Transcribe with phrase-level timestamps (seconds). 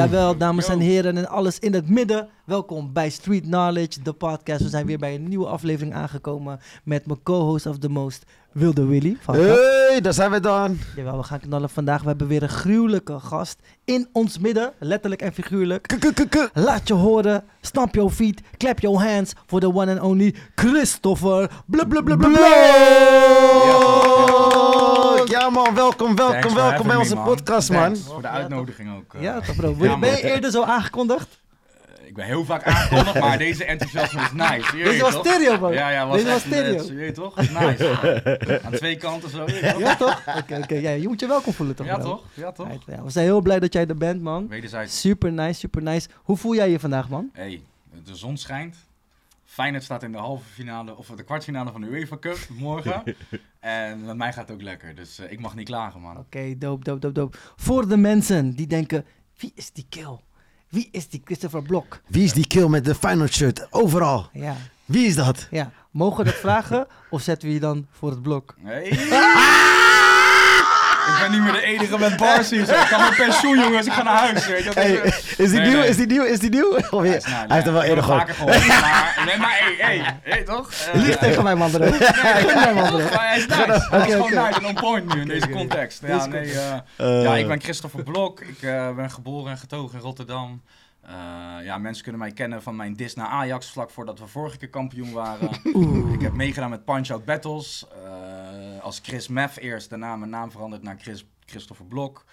[0.00, 2.28] Jawel, dames en heren en alles in het midden.
[2.44, 4.62] Welkom bij Street Knowledge, de podcast.
[4.62, 8.86] We zijn weer bij een nieuwe aflevering aangekomen met mijn co-host of the most, Wilde
[8.86, 9.16] Willy.
[9.26, 10.78] Hey, daar zijn we dan.
[10.96, 12.02] Jawel, we gaan knallen vandaag.
[12.02, 15.82] We hebben weer een gruwelijke gast in ons midden, letterlijk en figuurlijk.
[15.82, 16.50] K-k-k-k.
[16.54, 21.50] Laat je horen, stamp your feet, clap your hands voor the one and only Christopher
[21.66, 22.36] blub blub blub blub.
[23.64, 24.59] Ja
[25.38, 27.80] man, welkom, welkom, welkom bij me, onze podcast man.
[27.82, 29.14] Thanks voor de uitnodiging ook.
[29.14, 29.22] eh.
[29.22, 29.68] Ja, toch bro.
[29.78, 30.30] Ja, Ben je man.
[30.32, 31.40] eerder zo aangekondigd?
[32.00, 34.76] Eh, Ik ben heel vaak aangekondigd, maar deze enthousiasme is nice.
[34.78, 35.26] Je Deze was toch?
[35.26, 35.72] stereo bro.
[35.72, 36.78] Ja, ja, was Deze was echt, stereo.
[36.78, 37.36] eh, Je weet toch?
[37.36, 38.60] Nice.
[38.64, 39.44] Aan twee kanten zo.
[39.46, 39.74] je?
[39.78, 40.22] Ja toch?
[40.38, 40.74] Oké, oké.
[40.74, 42.08] Ja, je moet je welkom voelen toch Ja bro?
[42.08, 42.22] toch?
[42.34, 42.66] Ja toch?
[42.86, 44.48] Ja, we zijn heel blij dat jij er bent man.
[44.48, 45.00] Wederzijds.
[45.00, 46.08] Super nice, super nice.
[46.22, 47.30] Hoe voel jij je vandaag, man?
[47.32, 47.62] Hey,
[48.04, 48.76] de zon schijnt.
[49.50, 53.02] Feyenoord staat in de halve finale, of de kwartfinale van de UEFA Cup morgen.
[53.60, 56.18] en met mij gaat het ook lekker, dus eh, ik mag niet klagen, man.
[56.18, 57.38] Oké, dope, dope, dope, dope.
[57.56, 59.04] Voor de mensen die denken,
[59.36, 60.18] wie is die kill?
[60.68, 62.00] Wie is die Christopher Blok?
[62.06, 63.66] Wie is die kill met de Feyenoord shirt?
[63.72, 64.28] Overal.
[64.32, 65.48] Ja, Wie is dat?
[65.50, 65.72] ja.
[65.90, 68.54] Mogen we dat vragen of zetten we je dan voor het blok?
[68.62, 68.88] Hey.
[71.14, 72.64] ik ben niet meer de enige met bars hier.
[72.64, 72.72] zo.
[72.72, 73.86] Ik kan met pensioen, jongens.
[73.86, 74.46] Ik ga naar huis.
[74.46, 74.70] Weet je.
[74.74, 74.90] Hey,
[75.36, 75.78] is, die Nee, nieuw?
[75.78, 75.88] nee.
[75.88, 76.22] Is die nieuw?
[76.22, 76.76] Is die nieuw?
[76.90, 78.38] Of Hij je- is- nou, Hij heeft er wel ik eerder gehoord.
[78.38, 80.70] Maar, nee, maar hey, hey, hey, toch?
[80.72, 81.84] Eh, Lieg tegen mij, man, bro.
[81.90, 82.98] Lieg tegen mij, man, bro.
[82.98, 83.56] Maar hij is nice.
[83.66, 84.40] Hij is Oké, gewoon oké.
[84.46, 86.02] nice en on point nu in deze context.
[86.06, 88.40] Ja, nee, eh, Eh, ja, ik ben Christopher Blok.
[88.40, 90.62] Ik eh, ben geboren en getogen in Rotterdam.
[91.06, 94.56] Eh, ja, mensen kunnen mij kennen van mijn dis naar Ajax, vlak voordat we vorige
[94.56, 95.50] keer kampioen waren.
[96.12, 97.86] Ik heb meegedaan met Punch-Out Battles.
[98.04, 98.10] eh,
[98.80, 102.24] als Chris Meff eerst, daarna mijn naam veranderd naar Chris, Christopher Blok.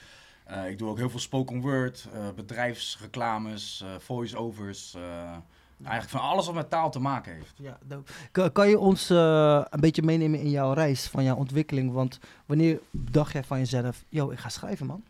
[0.46, 4.94] Eh, ik doe ook heel veel spoken word, eh, bedrijfsreclames, eh, voice-overs.
[4.94, 5.36] eh,
[5.84, 7.54] eigenlijk van alles wat met taal te maken heeft.
[7.58, 8.12] Ja, dope.
[8.32, 11.92] Kan, kan je ons eh, een beetje meenemen in jouw reis, van jouw ontwikkeling?
[11.92, 15.04] Want wanneer dacht jij van jezelf, yo, ik ga schrijven, man?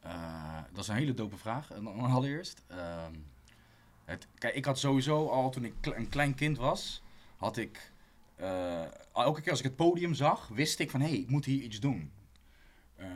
[0.00, 0.12] Eh,
[0.72, 1.68] dat is een hele dope vraag.
[2.00, 2.62] Allereerst.
[2.66, 3.12] ehm,
[4.04, 7.02] het, kijk, ik had sowieso al toen ik een klein kind was,
[7.36, 7.92] had ik.
[8.36, 8.82] Eh,
[9.14, 11.62] elke keer als ik het podium zag, wist ik van hé, hey, ik moet hier
[11.62, 12.12] iets doen.
[12.96, 13.06] Eh,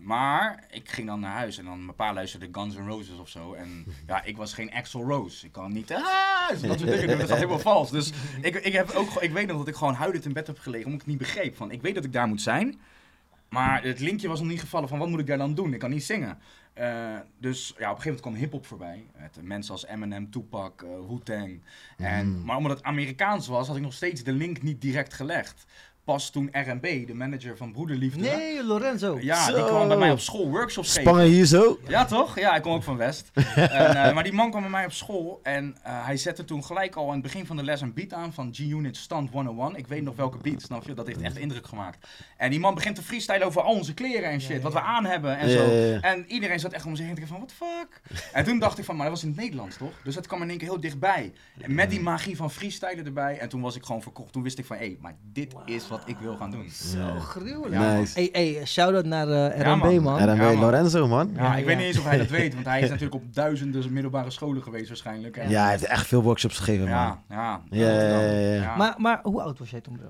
[0.00, 3.28] maar ik ging dan naar huis en dan mijn pa luisterde Guns N' Roses of
[3.28, 3.52] zo.
[3.52, 5.46] En ja, ik was geen Axl Rose.
[5.46, 7.18] Ik kan niet ah, dat soort dingen doen.
[7.18, 7.90] Dat is helemaal vals.
[7.90, 10.58] Dus ik, ik, heb ook, ik weet nog dat ik gewoon huilend in bed heb
[10.58, 11.56] gelegen omdat ik het niet begreep.
[11.56, 12.80] Van, ik weet dat ik daar moet zijn.
[13.54, 15.72] Maar het linkje was nog niet gevallen van wat moet ik daar dan doen?
[15.72, 16.38] Ik kan niet zingen.
[16.72, 19.06] Eh, dus ja, op een gegeven moment kwam hip-hop voorbij.
[19.18, 21.62] Met mensen als Eminem, Tupac, eh Wu-Tang.
[21.96, 25.64] En, Maar omdat het Amerikaans was, had ik nog steeds de link niet direct gelegd.
[26.04, 28.20] Pas toen RB, de manager van Broederliefde.
[28.20, 29.18] Nee, Lorenzo.
[29.20, 31.02] Ja, die kwam bij mij op school workshops geven.
[31.10, 31.78] Spangen hier zo.
[31.88, 32.38] Ja, toch?
[32.38, 33.30] Ja, ik kom ook van West.
[33.34, 36.64] en, eh, maar die man kwam bij mij op school en eh, hij zette toen
[36.64, 39.74] gelijk al aan het begin van de les een beat aan van G-Unit Stand 101.
[39.76, 40.94] Ik weet nog welke beat, snap je?
[40.94, 42.08] Dat heeft echt indruk gemaakt.
[42.36, 44.80] En die man begint te freestylen over al onze kleren en shit, ja, wat we
[44.80, 45.64] aan hebben en Ja, zo.
[45.70, 46.00] ja, ja.
[46.00, 47.64] En iedereen zat echt om zich heen te kijken van, what the
[48.10, 48.22] fuck?
[48.32, 49.92] En toen dacht ik van, maar dat was in het Nederlands, toch?
[50.04, 51.32] Dus dat kwam in één keer heel dichtbij.
[51.60, 53.38] En met die magie van freestylen erbij.
[53.38, 54.32] En toen was ik gewoon verkocht.
[54.32, 56.68] Toen wist ik van, hé, hey, maar dit is wat ik wil gaan doen.
[56.70, 57.72] Zo gruwelijk.
[57.82, 58.12] Ja, Nice.
[58.20, 60.02] Hey, hey, shout-out naar eh, Ja, RMB, man.
[60.02, 60.26] man.
[60.26, 60.58] Ja, man.
[60.58, 61.30] Lorenzo, man.
[61.36, 61.64] Ja, ik ja.
[61.66, 64.62] weet niet eens of hij dat weet, want hij is natuurlijk op duizenden middelbare scholen
[64.62, 65.36] geweest waarschijnlijk.
[65.36, 66.92] En- Ja, hij heeft echt veel workshops gegeven, man.
[66.94, 67.60] ja, ja.
[67.70, 68.76] Ja, ja, ja, ja.
[68.76, 70.08] Maar, maar hoe oud was jij toen, bro?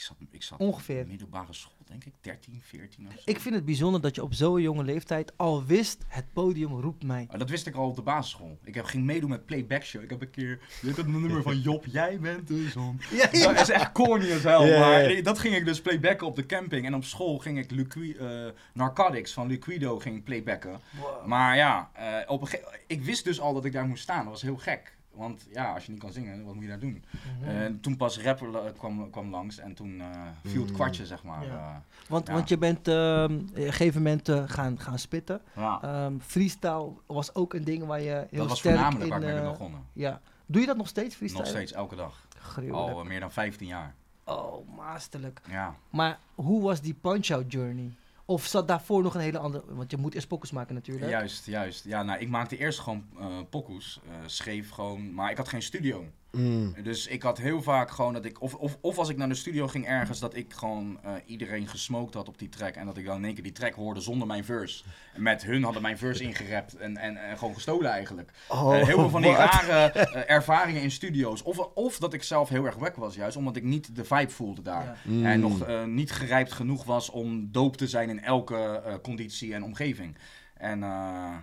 [0.00, 1.06] Ik zat, ik zat Ongeveer.
[1.06, 3.20] middelbare school, denk ik, 13, 14 of zo.
[3.24, 7.02] Ik vind het bijzonder dat je op zo'n jonge leeftijd al wist, het podium roept
[7.04, 7.24] mij.
[7.28, 8.58] Maar dat wist ik al op de basisschool.
[8.64, 10.02] Ik heb, ging meedoen met Playback Show.
[10.02, 13.00] Ik heb een keer, weet dat nummer van Job, jij bent de zon.
[13.10, 16.26] Ja, Dat is echt corny als hel, Ja, ja, maar dat ging ik dus playbacken
[16.26, 16.86] op de camping.
[16.86, 20.80] En op school ging ik Liqui- eh, Narcotics van Liquido ging playbacken.
[21.26, 24.22] Maar ja, eh, op een ik wist dus al dat ik daar moest staan.
[24.22, 24.98] Dat was heel gek.
[25.20, 27.04] Want ja, als je niet kan zingen, wat moet je daar doen?
[27.40, 27.48] Mhm.
[27.50, 30.06] En toen pas rapper kwam, kwam langs en toen eh,
[30.44, 30.74] viel het Mm.
[30.76, 31.46] kwartje, zeg maar.
[31.46, 31.52] Ja.
[31.52, 31.76] eh.
[32.08, 32.32] Want, Ja.
[32.32, 35.40] want je bent ehm, op een gegeven moment eh, gaan, gaan spitten.
[35.56, 35.82] ja.
[35.82, 39.10] Ehm, freestyle was ook een ding waar je heel dat was sterk voornamelijk in...
[39.10, 39.80] waar ik mee ben eh, begonnen.
[39.92, 40.20] Ja.
[40.46, 41.40] Doe je dat nog steeds, freestyle?
[41.42, 42.26] Nog steeds, elke dag.
[42.38, 42.90] Gruwelijk.
[42.94, 43.94] Al eh, meer dan 15 jaar.
[44.24, 45.40] Oh, masterlijk.
[45.48, 45.74] Ja.
[45.90, 47.90] Maar hoe was die punch-out journey?
[48.30, 49.64] Of zat daarvoor nog een hele andere...
[49.68, 51.10] Want je moet eerst pokus maken natuurlijk.
[51.10, 51.84] Juist, juist.
[51.84, 54.00] Ja, nou, ik maakte eerst gewoon eh pokoes.
[54.04, 56.04] eh, schreef gewoon, maar ik had geen studio.
[56.32, 56.74] Mm.
[56.82, 59.34] Dus ik had heel vaak gewoon dat ik, of, of, of als ik naar de
[59.34, 62.74] studio ging ergens, dat ik gewoon eh, iedereen gesmoked had op die track.
[62.74, 64.84] En dat ik dan in één keer die track hoorde zonder mijn verse.
[65.14, 68.30] En met hun hadden mijn verse ingerapt en, en, en gewoon gestolen eigenlijk.
[68.48, 71.42] Oh, Eh, heel veel van die rare eh, ervaringen in studio's.
[71.42, 74.30] Of, of dat ik zelf heel erg wack was juist, omdat ik niet de vibe
[74.30, 74.84] voelde daar.
[74.84, 74.96] Ja.
[75.02, 75.26] Mm.
[75.26, 79.54] En nog eh, niet gerijpt genoeg was om doop te zijn in elke eh, conditie
[79.54, 80.16] en omgeving.
[80.54, 81.36] En eh,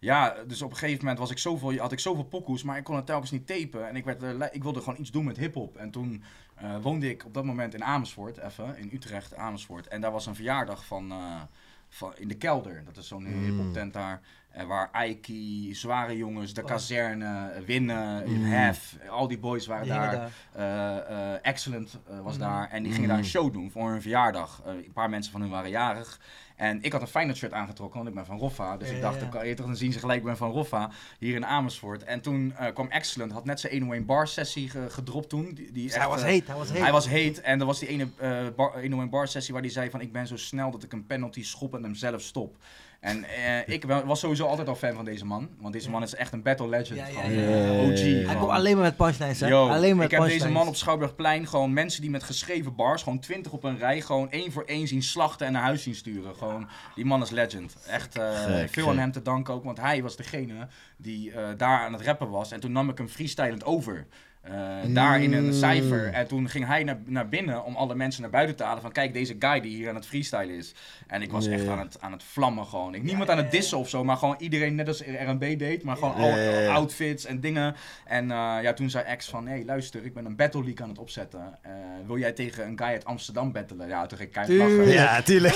[0.00, 2.84] ja, dus op een gegeven moment was ik zoveel, had ik zoveel pokoes, maar ik
[2.84, 3.88] kon het telkens niet tapen.
[3.88, 5.76] En ik, werd, eh, ik wilde gewoon iets doen met hip-hop.
[5.76, 6.22] En toen
[6.54, 9.88] eh, woonde ik op dat moment in Amersfoort, even, in Utrecht, Amersfoort.
[9.88, 11.40] En daar was een verjaardag van, eh,
[11.88, 12.82] van in de kelder.
[12.84, 13.44] Dat is zo'n Mm.
[13.44, 14.20] hip-hop tent daar.
[14.50, 16.66] En waar Ike, zware jongens, de Oh.
[16.66, 18.44] kazerne, Winnen, Mm.
[18.44, 20.30] Hef, al die boys waren Die daar.
[20.52, 21.40] daar.
[21.42, 22.40] Excellent was Mm.
[22.40, 22.68] daar.
[22.70, 24.62] En die gingen daar een show doen voor hun verjaardag.
[24.64, 26.20] Een paar mensen van hun waren jarig.
[26.60, 28.76] En ik had een Feyenoord shirt aangetrokken, want ik ben van Roffa.
[28.76, 29.20] Dus Ja, ik dacht, ja.
[29.20, 30.90] dan kan je toch dan zien ze gelijk, ik ben van Roffa.
[31.18, 32.04] Hier in Amersfoort.
[32.04, 35.44] En toen eh, kwam Excellent, had net zijn 101 bar sessie ge- gedropt toen.
[35.54, 36.82] Die, die Dus echt, hij was eh, heet, hij was heet.
[36.82, 39.72] hij was heet en er was die ene eh bar, 101 bar sessie waar hij
[39.72, 42.56] zei van ik ben zo snel dat ik een penalty schop en hem zelf stop.
[43.00, 45.48] En eh, ik wa- was sowieso altijd al fan van deze man.
[45.58, 46.98] Want deze man is echt een battle legend.
[46.98, 47.64] Ja, ja, gewoon, ja.
[47.64, 47.98] eh, OG.
[48.00, 48.36] Hij gewoon.
[48.38, 49.46] komt alleen maar met punchlines, hè?
[49.48, 50.58] Yo, alleen maar ik met heb deze punchlines.
[50.58, 54.30] man op Schouwburgplein gewoon mensen die met geschreven bars, gewoon 20 op een rij, gewoon
[54.30, 56.34] één voor één zien slachten en naar huis zien sturen.
[56.36, 57.76] Gewoon, die man is legend.
[57.86, 58.92] Echt eh, Gek, veel gek.
[58.92, 62.30] aan hem te danken ook, want hij was degene die eh, daar aan het rappen
[62.30, 62.52] was.
[62.52, 64.06] En toen nam ik hem freestylend over.
[64.40, 64.52] Eh,
[64.86, 65.52] Daar in een Mm.
[65.52, 66.12] cijfer.
[66.12, 68.82] En toen ging hij naar, naar binnen om alle mensen naar buiten te halen.
[68.82, 70.74] Van kijk, deze guy die hier aan het freestylen is.
[71.06, 72.94] En ik was echt aan het, aan het vlammen gewoon.
[72.94, 75.82] Ik, niemand aan het dissen of zo, maar gewoon iedereen net als R&B deed.
[75.82, 76.72] Maar gewoon Ja, al, ja, ja.
[76.72, 77.74] outfits en dingen.
[78.04, 80.82] En eh, ja, toen zei X van, hé hey, luister, ik ben een battle league
[80.82, 81.58] aan het opzetten.
[81.62, 81.70] Eh,
[82.06, 83.88] wil jij tegen een guy uit Amsterdam battelen?
[83.88, 84.74] Ja, toen ging ik keihard lachen.
[84.76, 84.98] Tuurlijk.
[84.98, 85.54] Ja, tuurlijk.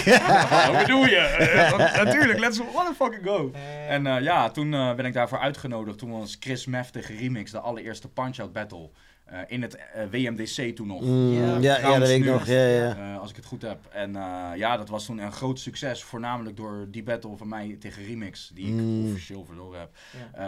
[0.72, 1.22] Wat bedoel je?
[2.04, 3.50] Natuurlijk, let's what the fucking go.
[3.88, 5.98] En eh, ja, toen eh, ben ik daarvoor uitgenodigd.
[5.98, 8.72] Toen was Chris Mef tegen Remix, de allereerste Punch-Out Battle.
[9.24, 11.00] Eh, in het eh, WMDC toen nog.
[11.00, 11.56] Mm, Ja.
[11.56, 12.46] ja, ja, dat weet ik nog.
[12.46, 12.96] Ja, ja.
[12.96, 13.78] Eh, als ik het goed heb.
[13.92, 16.02] En eh, ja, dat was toen een groot succes.
[16.04, 18.50] Voornamelijk door die battle van mij tegen Remix.
[18.54, 19.06] Die ik Mm.
[19.10, 19.90] officieel verloren heb.
[20.34, 20.38] ja.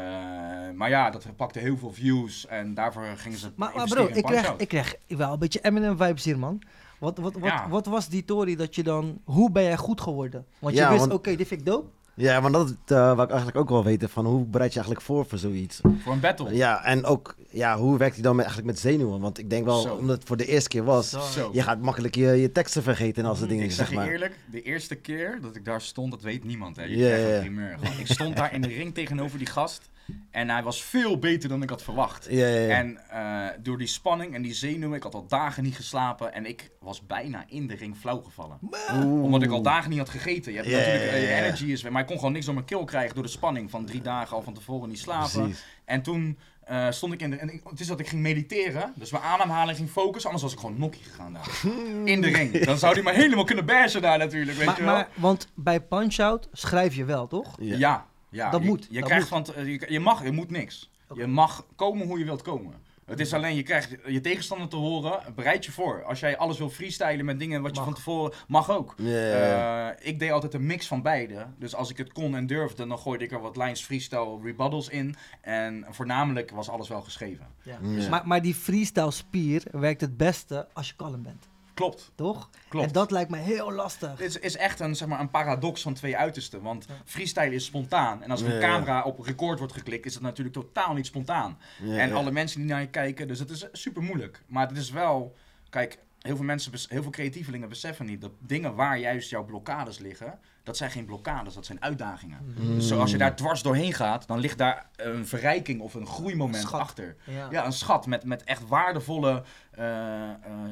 [0.69, 2.47] Eh, maar ja, dat pakte heel veel views.
[2.47, 4.61] En daarvoor gingen ze Maar, bro, in ik Punch-Out.
[4.61, 6.63] ik krijg wel een beetje Eminem-vibes hier, man.
[6.99, 7.69] Wat, wat, wat, Ja.
[7.69, 9.21] wat was die Tory dat je dan...
[9.25, 10.47] Hoe ben jij goed geworden?
[10.59, 11.89] Want je wist, want- oké, dit vind ik dope.
[12.17, 14.09] Ja, maar dat uh, wou ik eigenlijk ook wel weten.
[14.09, 15.81] Van hoe bereid je eigenlijk voor voor zoiets?
[16.03, 16.55] Voor een battle.
[16.55, 19.21] Ja, en ook, ja, hoe werkt hij dan met, eigenlijk met zenuwen?
[19.21, 19.95] Want ik denk wel, Zo.
[19.95, 21.51] omdat het voor de eerste keer was, Zo.
[21.53, 23.95] Je gaat makkelijk je, je teksten vergeten en al soort dingen, ik zeg zeg je
[23.95, 24.09] maar.
[24.09, 26.77] eerlijk, de eerste keer dat ik daar stond, dat weet niemand.
[26.77, 26.83] Hè.
[26.83, 27.41] Je Ja, krijgt ja, een ja.
[27.41, 27.79] primeur.
[27.79, 29.91] Gewoon, ik stond daar in de ring tegenover die gast.
[30.31, 32.27] En hij was veel beter dan ik had verwacht.
[32.31, 32.69] Ja, ja, ja.
[32.77, 36.33] En eh, door die spanning en die zenuwen, ik had al dagen niet geslapen.
[36.35, 38.59] En ik was bijna in de ring flauw gevallen.
[38.95, 39.23] Oeh.
[39.23, 40.53] Omdat ik al dagen niet had gegeten.
[40.53, 41.93] Je hebt Ja, natuurlijk, ja, eh, je energy is weg.
[41.93, 44.37] Maar ik kon gewoon niks door mijn keel krijgen door de spanning van drie dagen
[44.37, 45.43] al van tevoren niet slapen.
[45.43, 45.65] Precies.
[45.85, 47.37] En toen eh, stond ik in de...
[47.37, 48.93] En ik- het is dat ik ging mediteren.
[48.97, 50.31] Dus mijn ademhaling ging focussen.
[50.31, 51.61] Anders was ik gewoon nokkie gegaan daar.
[52.05, 52.59] In de ring.
[52.65, 54.95] Dan zou hij me helemaal kunnen bashen daar natuurlijk, weet Maar, je wel.
[54.95, 57.57] maar, want bij Punch-Out schrijf je wel, toch?
[57.61, 58.07] Ja.
[58.31, 58.51] Ja.
[58.51, 59.43] Dat je, moet, Je dat krijgt van...
[59.43, 60.91] t- eh, Je, je mag, je moet niks.
[61.15, 62.75] Je mag komen hoe je wilt komen.
[63.05, 66.05] Het is alleen, je krijgt je tegenstander te horen, bereid je voor.
[66.05, 67.85] Als jij alles wil freestylen met dingen wat je Mag.
[67.85, 68.33] van tevoren...
[68.49, 68.95] Mag ook.
[68.99, 71.47] Eh, ik deed altijd een mix van beide.
[71.59, 74.89] Dus als ik het kon en durfde, dan gooide ik er wat lines freestyle rebuttals
[74.89, 75.15] in.
[75.41, 77.47] En voornamelijk was alles wel geschreven.
[77.63, 77.79] Ja.
[78.11, 82.51] Maar, maar die freestyle spier werkt het beste als je kalm bent, Klopt, toch?
[82.69, 82.87] klopt.
[82.87, 84.17] En dat lijkt me heel lastig.
[84.17, 86.63] Dit is, is echt een, zeg maar, een paradox van twee uitersten.
[86.63, 88.23] Want freestyle is spontaan.
[88.23, 88.67] En als er een Ja, ja.
[88.67, 91.59] camera op record wordt geklikt, is het natuurlijk totaal niet spontaan.
[91.83, 92.15] Ja, en ja.
[92.15, 94.43] alle mensen die naar je kijken, dus het is super moeilijk.
[94.47, 95.37] Maar het is wel,
[95.71, 99.99] kijk, heel veel mensen, heel veel creatievelingen beseffen niet dat dingen waar juist jouw blokkades
[99.99, 102.55] liggen, dat zijn geen blokkades, dat zijn uitdagingen.
[102.59, 102.75] Mm.
[102.75, 106.73] Dus zoals je daar dwars doorheen gaat, dan ligt daar een verrijking of een groeimoment
[106.73, 107.17] achter.
[107.25, 107.49] Ja.
[107.51, 109.43] Ja, een schat met, met echt waardevolle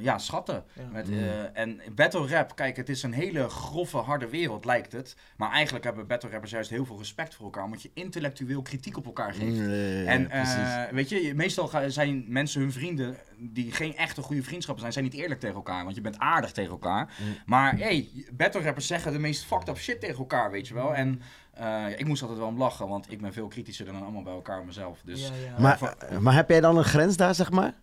[0.01, 0.65] ja, schatten.
[0.73, 0.83] Ja.
[0.93, 1.19] Met, Mm.
[1.19, 5.17] eh, en battle rap, kijk, het is een hele grove, harde wereld, lijkt het.
[5.37, 8.97] Maar eigenlijk hebben battle rappers juist heel veel respect voor elkaar, omdat je intellectueel kritiek
[8.97, 9.57] op elkaar geeft.
[9.57, 14.81] Mm, En eh, weet je, meestal zijn mensen hun vrienden die geen echte goede vriendschappen
[14.83, 15.85] zijn, zijn niet eerlijk tegen elkaar.
[15.85, 17.13] Want je bent aardig tegen elkaar.
[17.21, 17.37] Mm.
[17.47, 20.95] Maar hey, battle rappers zeggen de meest fucked up shit tegen elkaar, weet je wel.
[20.95, 24.23] En eh, ik moest altijd wel om lachen, want ik ben veel kritischer dan allemaal
[24.23, 24.99] bij elkaar mezelf.
[25.05, 25.61] Dus Ja, ja.
[25.61, 27.75] maar, maar heb jij dan een grens daar, zeg maar?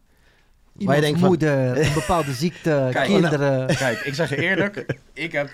[0.77, 3.67] Iemands denkt van- moeder, een bepaalde ziekte, Kijk, kinderen.
[3.75, 5.49] Kijk, ik zeg je eerlijk, ik heb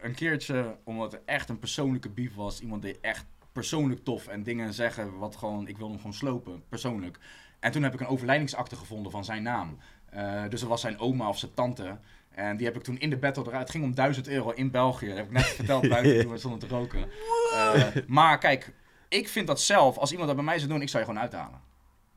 [0.00, 4.42] een keertje, omdat er echt een persoonlijke beef was, iemand deed echt persoonlijk tof en
[4.42, 7.18] dingen zeggen wat gewoon, ik wil hem gewoon slopen, persoonlijk.
[7.60, 9.78] En toen heb ik een overlijdingsakte gevonden van zijn naam.
[10.10, 11.98] Eh, dus dat was zijn oma of zijn tante.
[12.30, 13.62] En die heb ik toen in de battle eruit.
[13.62, 15.06] Het ging om 1000 euro in België.
[15.06, 17.04] Dat heb ik net verteld buiten toen we stonden te roken.
[17.54, 18.72] Eh, maar kijk,
[19.08, 21.22] ik vind dat zelf, als iemand dat bij mij zou doen, ik zou je gewoon
[21.24, 21.60] uithalen.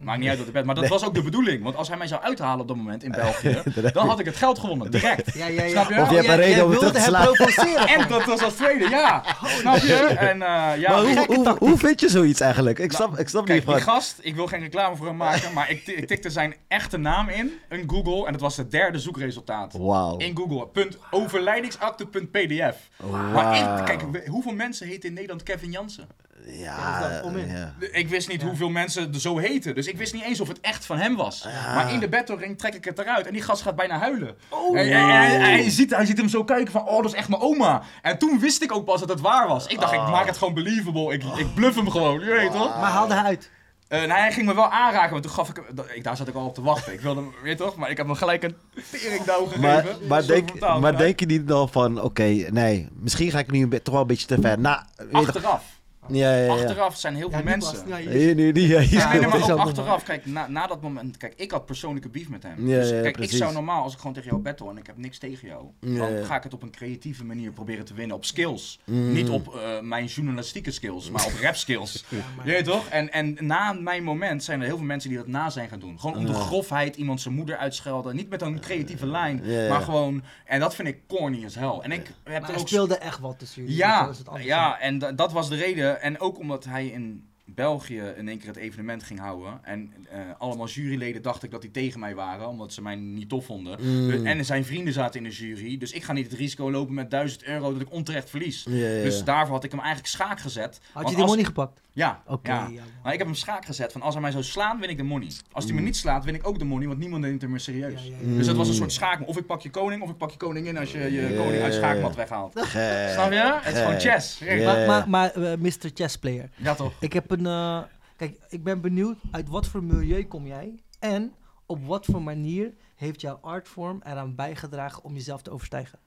[0.06, 0.66] Maakt niet uit wat bed.
[0.66, 1.64] Maar dat was ook de bedoeling.
[1.64, 3.62] Want als hij mij zou uithalen op dat moment in België,
[3.94, 5.34] dan had ik het geld gewonnen, direct.
[5.34, 5.70] Ja, ja, ja.
[5.70, 6.02] Snap je?
[6.02, 7.88] Of je hebt een reden om het wilde terug te hem slaan.
[7.88, 9.24] En dat was als tweede, ja.
[9.60, 9.96] Snap je?
[9.96, 12.80] En eh, ja, maar hoe, hoe, vind je zoiets eigenlijk?
[12.80, 15.18] Ik Nou, snap, ik snap Kijk, niet die gast, ik wil geen reclame voor hem
[15.18, 18.72] maken, maar ik, ik tikte zijn echte naam in, in Google, en het was het
[18.72, 19.74] derde zoekresultaat.
[19.74, 20.18] Wauw.
[20.18, 22.90] In Google, punt, overlijdingsakte.pdf.
[23.12, 23.80] Maar Wauw.
[23.80, 26.08] ik, kijk, hoeveel mensen heten in Nederland Kevin Jansen?
[26.48, 27.74] Ja, ja.
[27.92, 28.48] Ik wist niet Ja.
[28.48, 29.76] hoeveel mensen er zo heten.
[29.76, 31.46] Dus ik wist niet eens of het echt van hem was.
[31.48, 31.74] Ja.
[31.76, 33.28] Maar in de battlering trek ik het eruit.
[33.28, 34.36] En die gast gaat bijna huilen.
[34.50, 37.06] Oh, En- en- en- en hij, ziet, hij ziet hem zo kijken van, oh, dat
[37.06, 37.82] is echt mijn oma.
[38.02, 39.68] En toen wist ik ook pas dat het waar was.
[39.68, 41.14] Ik dacht, ik maak het gewoon believable.
[41.14, 42.80] Ik, ik bluff hem gewoon, je weet toch?
[42.80, 43.50] Maar haalde hij uit.
[43.88, 45.86] Eh, nou, hij ging me wel aanraken, want toen gaf ik hem...
[45.94, 46.94] Ik, daar zat ik al op te wachten.
[46.94, 47.76] Ik wilde hem, weet je toch?
[47.76, 48.56] Maar ik heb hem gelijk een
[48.92, 49.62] teringdauw gegeven.
[49.62, 53.52] Maar, maar, denk, vertaald, maar denk je niet dan van, oké, nee, misschien ga ik
[53.52, 54.60] nu toch wel een beetje te ver.
[54.60, 55.64] Nou, je toch- Achteraf.
[56.08, 56.52] Ja, ja, ja.
[56.52, 57.88] Achteraf zijn heel veel mensen...
[57.88, 60.04] je- Hier, nu, die, ja, nee, maar ook achteraf.
[60.04, 61.18] Kijk, na, na dat moment...
[61.18, 62.68] Kijk, ik had persoonlijke beef met hem.
[62.68, 63.32] Ja, dus kijk, precies.
[63.32, 65.66] ik zou normaal, als ik gewoon tegen jou battle en ik heb niks tegen jou...
[65.80, 66.24] Ja, dan ja.
[66.26, 68.16] ga ik het op een creatieve manier proberen te winnen.
[68.16, 68.80] Op skills.
[68.84, 69.12] Mm.
[69.14, 72.04] Niet op eh, mijn journalistieke skills, maar op rap skills.
[72.10, 72.88] Ja, maar- Je weet toch?
[72.88, 75.80] En, en na mijn moment zijn er heel veel mensen die dat na zijn gaan
[75.80, 76.00] doen.
[76.00, 78.16] Gewoon om de grofheid iemand zijn moeder uitschelden.
[78.16, 79.70] Niet met een creatieve lijn, Ja, ja.
[79.70, 80.24] maar gewoon...
[80.46, 81.80] En dat vind ik corny as hell.
[81.82, 82.68] En ik heb Maar er ook...
[82.68, 83.78] speelde echt wat tussen jullie.
[83.78, 84.46] dus Ja, anders.
[84.46, 85.95] ja en da- dat was de reden.
[86.02, 89.60] En ook omdat hij in België in één keer het evenement ging houden.
[89.64, 93.30] En eh, allemaal juryleden dachten ik dat die tegen mij waren, omdat ze mij niet
[93.30, 93.78] tof vonden.
[93.82, 94.26] Mm.
[94.26, 95.78] En zijn vrienden zaten in de jury.
[95.78, 98.64] Dus ik ga niet het risico lopen met 1000 euro dat ik onterecht verlies.
[98.70, 99.04] Ja, ja, ja.
[99.04, 100.80] Dus daarvoor had ik hem eigenlijk schaak gezet.
[100.92, 101.82] Had je die als- money gepakt?
[101.96, 104.90] Ja, Oké, ja, ik heb hem schaak gezet van als hij mij zou slaan, win
[104.90, 105.32] ik de money.
[105.52, 105.86] Als hij me Mm.
[105.86, 108.04] niet slaat, win ik ook de money, want niemand neemt hem meer serieus.
[108.04, 108.32] Ja, ja, Mm.
[108.32, 108.38] ja.
[108.38, 109.28] Dus dat was een soort schaak.
[109.28, 111.74] Of ik pak je koning, of ik pak je koningin als je je koning uit
[111.74, 112.60] schaakmat weghaalt.
[112.60, 113.10] Gek.
[113.14, 113.60] Snap je?
[113.62, 114.40] Het is gewoon chess.
[114.40, 114.66] Ja.
[114.66, 115.90] Maar, maar, maar eh, Mr.
[115.94, 116.50] Chess Player.
[116.56, 116.94] Ja toch?
[117.00, 117.46] Ik heb een.
[117.46, 117.82] eh,
[118.16, 121.34] kijk, ik ben benieuwd uit wat voor milieu kom jij en
[121.66, 126.00] op wat voor manier heeft jouw artvorm eraan bijgedragen om jezelf te overstijgen?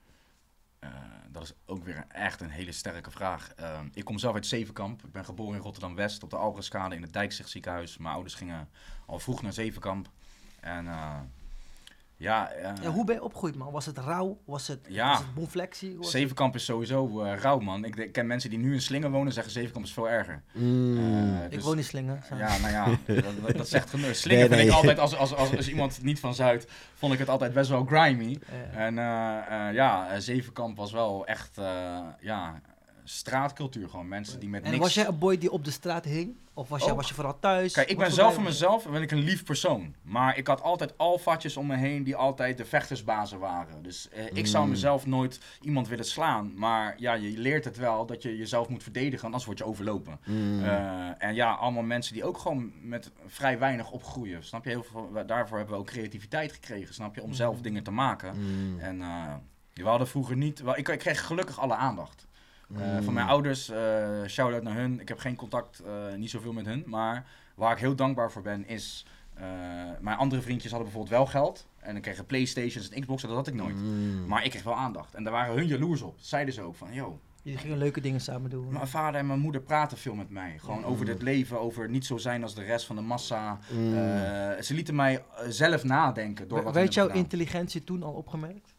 [1.29, 3.53] Eh, dat is ook weer echt een hele sterke vraag.
[3.55, 5.03] Eh, ik kom zelf uit Zevenkamp.
[5.03, 7.97] Ik ben geboren in Rotterdam-West op de Alberskade in het Dijkzicht ziekenhuis.
[7.97, 8.69] Mijn ouders gingen
[9.05, 10.09] al vroeg naar Zevenkamp.
[10.59, 11.19] En eh,
[12.19, 13.71] ja, eh, Ja, hoe ben je opgegroeid, man?
[13.71, 14.37] Was het rauw?
[14.45, 15.09] Was het, Ja.
[15.09, 15.97] was het bonflexie?
[15.97, 17.85] Was Zevenkamp is sowieso eh rauw, man.
[17.85, 20.43] Ik, ik ken mensen die nu in Slingen wonen zeggen Zevenkamp is veel erger.
[20.53, 20.97] Mm.
[21.37, 22.23] Eh, Ik dus- woon in Slingen.
[22.29, 22.35] zo.
[22.35, 22.85] Ja, nou ja,
[23.45, 24.15] dat, dat- zegt genoeg.
[24.15, 27.19] Slingen Nee, vind ik altijd, als, als, als, als iemand niet van Zuid, vond ik
[27.19, 28.37] het altijd best wel grimy.
[28.73, 32.61] Eh, En eh, eh, ja, eh, Zevenkamp was wel echt, eh, ja,
[33.09, 34.07] straatcultuur gewoon.
[34.07, 34.83] Mensen die met en niks...
[34.83, 36.35] was jij een boy die op de straat hing?
[36.53, 36.95] Of was, jij, Ook.
[36.97, 37.73] was je vooral thuis?
[37.73, 38.41] Kijk, ik ben voor zelf je?
[38.41, 39.95] mezelf ben ik een lief persoon.
[40.01, 43.83] Maar ik had altijd alfatjes om me heen die altijd de vechtersbazen waren.
[43.83, 44.69] Dus eh, ik zou Mm.
[44.69, 46.51] mezelf nooit iemand willen slaan.
[46.55, 50.19] Maar ja, je leert het wel dat je jezelf moet verdedigen, anders word je overlopen.
[50.25, 50.63] Mm.
[50.63, 54.43] Eh, en ja, allemaal mensen die ook gewoon met vrij weinig opgroeien.
[54.43, 54.69] Snap je?
[54.69, 57.23] Heel veel, daarvoor hebben we ook creativiteit gekregen, snap je?
[57.23, 57.61] Om zelf Mm.
[57.61, 58.33] dingen te maken.
[58.35, 58.79] Mm.
[58.79, 59.33] En eh,
[59.73, 60.59] we hadden vroeger niet...
[60.61, 62.27] Wel, ik, ik kreeg gelukkig alle aandacht.
[62.75, 63.03] Eh, Mm.
[63.03, 64.99] Van mijn ouders, eh shout-out naar hun.
[64.99, 66.83] Ik heb geen contact, eh, niet zoveel met hun.
[66.85, 69.05] Maar waar ik heel dankbaar voor ben, is...
[69.33, 69.43] eh,
[70.01, 71.67] mijn andere vriendjes hadden bijvoorbeeld wel geld.
[71.79, 73.75] En dan kregen Playstations en Xboxen, dat had ik nooit.
[73.75, 74.27] Mm.
[74.27, 75.15] Maar ik kreeg wel aandacht.
[75.15, 76.17] En daar waren hun jaloers op.
[76.17, 78.73] Dat zeiden ze ook van, yo, Jullie gingen leuke dingen samen doen.
[78.73, 80.57] mijn vader en mijn moeder praten veel met mij.
[80.59, 83.59] Gewoon over het leven, over niet zo zijn als de rest van de massa.
[83.71, 83.93] Mm.
[83.97, 87.21] Eh, ze lieten mij zelf nadenken door wat Werd jouw gedaan.
[87.21, 88.75] intelligentie toen al opgemerkt?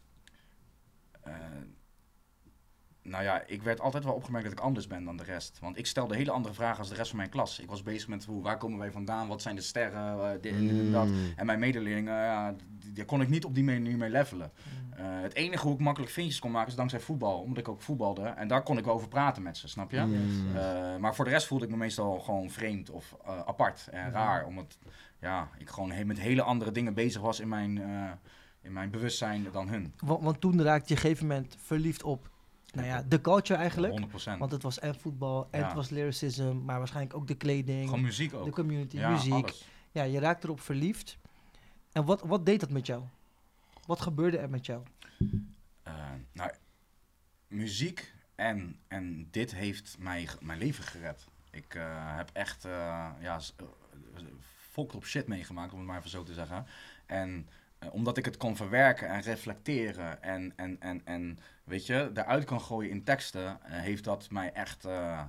[3.03, 5.57] Nou ja, ik werd altijd wel opgemerkt dat ik anders ben dan de rest.
[5.61, 7.59] Want ik stelde hele andere vragen als de rest van mijn klas.
[7.59, 10.53] Ik was bezig met hoe, waar komen wij vandaan, wat zijn de sterren, eh, dit
[10.53, 11.07] en dit en dat.
[11.07, 11.33] Mm.
[11.35, 14.51] En mijn medeleerlingen, ja, die- daar kon ik niet op die manier mee levelen.
[14.95, 17.39] Eh, het enige hoe ik makkelijk vriendjes kon maken is dankzij voetbal.
[17.41, 18.23] Omdat ik ook voetbalde.
[18.23, 19.99] En daar kon ik wel over praten met ze, snap je?
[20.01, 20.55] Mm.
[20.55, 24.11] Eh, maar voor de rest voelde ik me meestal gewoon vreemd of eh, apart en
[24.11, 24.45] raar.
[24.45, 24.77] Omdat
[25.19, 28.11] ja, ik gewoon he- met hele andere dingen bezig was in mijn, eh,
[28.61, 29.93] in mijn bewustzijn dan hun.
[30.03, 32.29] Want, want toen raakte je op een gegeven moment verliefd op
[32.71, 33.93] nou ja, de culture eigenlijk.
[33.99, 34.37] 100%.
[34.39, 35.65] Want het was en voetbal, en Ja.
[35.65, 38.51] het was lyricism, maar waarschijnlijk ook de kleding, Gewoon muziek de ook.
[38.51, 39.33] community, Ja, muziek.
[39.33, 39.65] alles.
[39.91, 41.17] Ja, je raakte erop verliefd.
[41.91, 43.03] En wat, wat deed dat met jou?
[43.85, 44.83] Wat gebeurde er met jou?
[45.83, 45.93] Eh,
[46.33, 46.51] nou,
[47.47, 51.25] muziek en, en dit heeft mij, mijn leven gered.
[51.51, 52.71] Ik eh, heb echt uh,
[53.21, 53.65] ja, eh,
[54.71, 56.65] volk op shit meegemaakt, om het maar even zo te zeggen.
[57.05, 57.53] En eh,
[57.91, 62.61] omdat ik het kon verwerken en reflecteren en, en, en, en weet je, eruit kan
[62.61, 65.21] gooien in teksten, eh, heeft dat mij echt eh,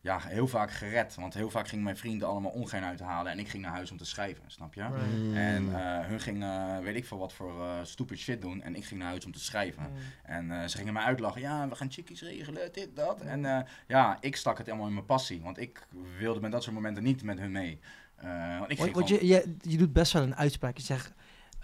[0.00, 1.14] ja, heel vaak gered.
[1.14, 3.96] Want heel vaak gingen mijn vrienden allemaal ongein uithalen en ik ging naar huis om
[3.96, 4.82] te schrijven, snap je?
[4.82, 5.36] Mm.
[5.36, 8.62] En eh, hun gingen, weet ik veel wat voor eh, stupid shit doen.
[8.62, 9.82] En ik ging naar huis om te schrijven.
[9.82, 9.96] Mm.
[10.22, 11.40] En eh, ze gingen mij uitlachen.
[11.40, 13.20] Ja, we gaan chickies regelen, dit, dat.
[13.20, 15.40] En eh, ja, ik stak het helemaal in mijn passie.
[15.40, 15.86] Want ik
[16.18, 17.80] wilde met dat soort momenten niet met hun mee.
[18.16, 19.26] Eh, want ik Want, ging want gewoon...
[19.26, 20.76] je, je, je doet best wel een uitspraak.
[20.76, 21.12] Je zegt,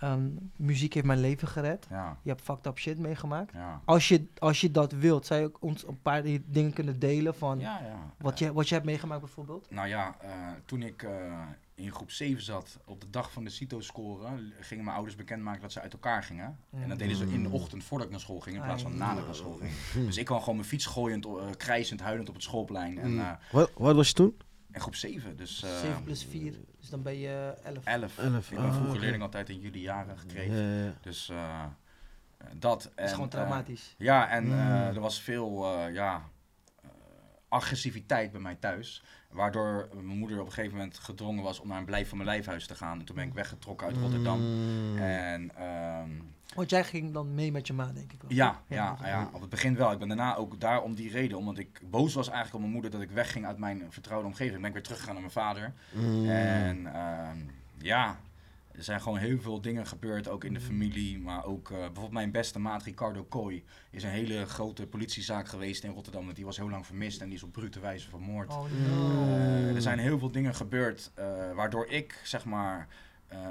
[0.01, 1.87] ehm, muziek heeft mijn leven gered.
[1.91, 3.53] Ja, Je hebt fucked up shit meegemaakt.
[3.53, 3.81] ja.
[3.85, 7.35] Als je, als je dat wilt, zou je ook ons een paar dingen kunnen delen
[7.35, 8.13] van Ja, ja.
[8.19, 9.71] wat, je, wat je hebt meegemaakt bijvoorbeeld?
[9.71, 10.31] Nou ja, eh,
[10.65, 11.03] toen ik...
[11.03, 11.43] eh,
[11.77, 14.29] in groep 7 zat, op de dag van de CITO-score,
[14.61, 16.59] gingen mijn ouders bekendmaken dat ze uit elkaar gingen.
[16.71, 18.97] En dat deden ze in de ochtend voordat ik naar school ging, in plaats van
[18.97, 19.73] nadat ik naar school ging.
[20.07, 22.99] Dus ik kwam gewoon mijn fiets gooiend, eh, krijzend, huilend op het schoolplein.
[22.99, 24.37] En, eh, Wat, wat was je toen?
[24.75, 27.85] In groep 7, dus eh 7 plus 4, dus dan ben je 11.
[27.85, 28.19] 11.
[28.19, 29.01] Elf, Ik ben ah, vroeger oké.
[29.01, 30.57] leerling altijd in jullie jaren gekregen.
[30.57, 30.93] Ja, ja.
[31.01, 31.65] Dus eh,
[32.53, 32.91] dat.
[32.95, 33.95] En, is gewoon eh, traumatisch.
[33.99, 34.73] Ja, en eh, Mm.
[34.75, 36.23] er was veel eh, ja,
[37.49, 39.03] agressiviteit bij mij thuis.
[39.31, 42.29] Waardoor mijn moeder op een gegeven moment gedrongen was om naar een blijf van mijn
[42.31, 42.99] lijfhuis te gaan.
[42.99, 44.41] En toen ben ik weggetrokken uit Rotterdam.
[44.41, 44.99] Mm.
[44.99, 46.11] En ehm,
[46.55, 48.31] Want jij ging dan mee met je ma, denk ik wel.
[48.33, 49.93] ja, ja, ja, op het begin wel.
[49.93, 51.39] Ik ben daarna ook daar om die reden.
[51.39, 54.57] Omdat ik boos was eigenlijk op mijn moeder dat ik wegging uit mijn vertrouwde omgeving.
[54.59, 55.73] Ben ik weer teruggegaan naar mijn vader.
[55.93, 56.29] Mm.
[56.29, 57.39] En ehm,
[57.79, 58.17] ja,
[58.73, 61.19] er zijn gewoon heel veel dingen gebeurd, ook in de familie.
[61.19, 65.85] Maar ook eh, bijvoorbeeld mijn beste maat Ricardo Kooi is een hele grote politiezaak geweest
[65.85, 66.25] in Rotterdam.
[66.25, 68.51] Want die was heel lang vermist en die is op brute wijze vermoord.
[68.51, 68.89] Oh Mm.
[68.89, 69.23] no.
[69.37, 72.89] Eh, er zijn heel veel dingen gebeurd eh, waardoor ik, zeg maar,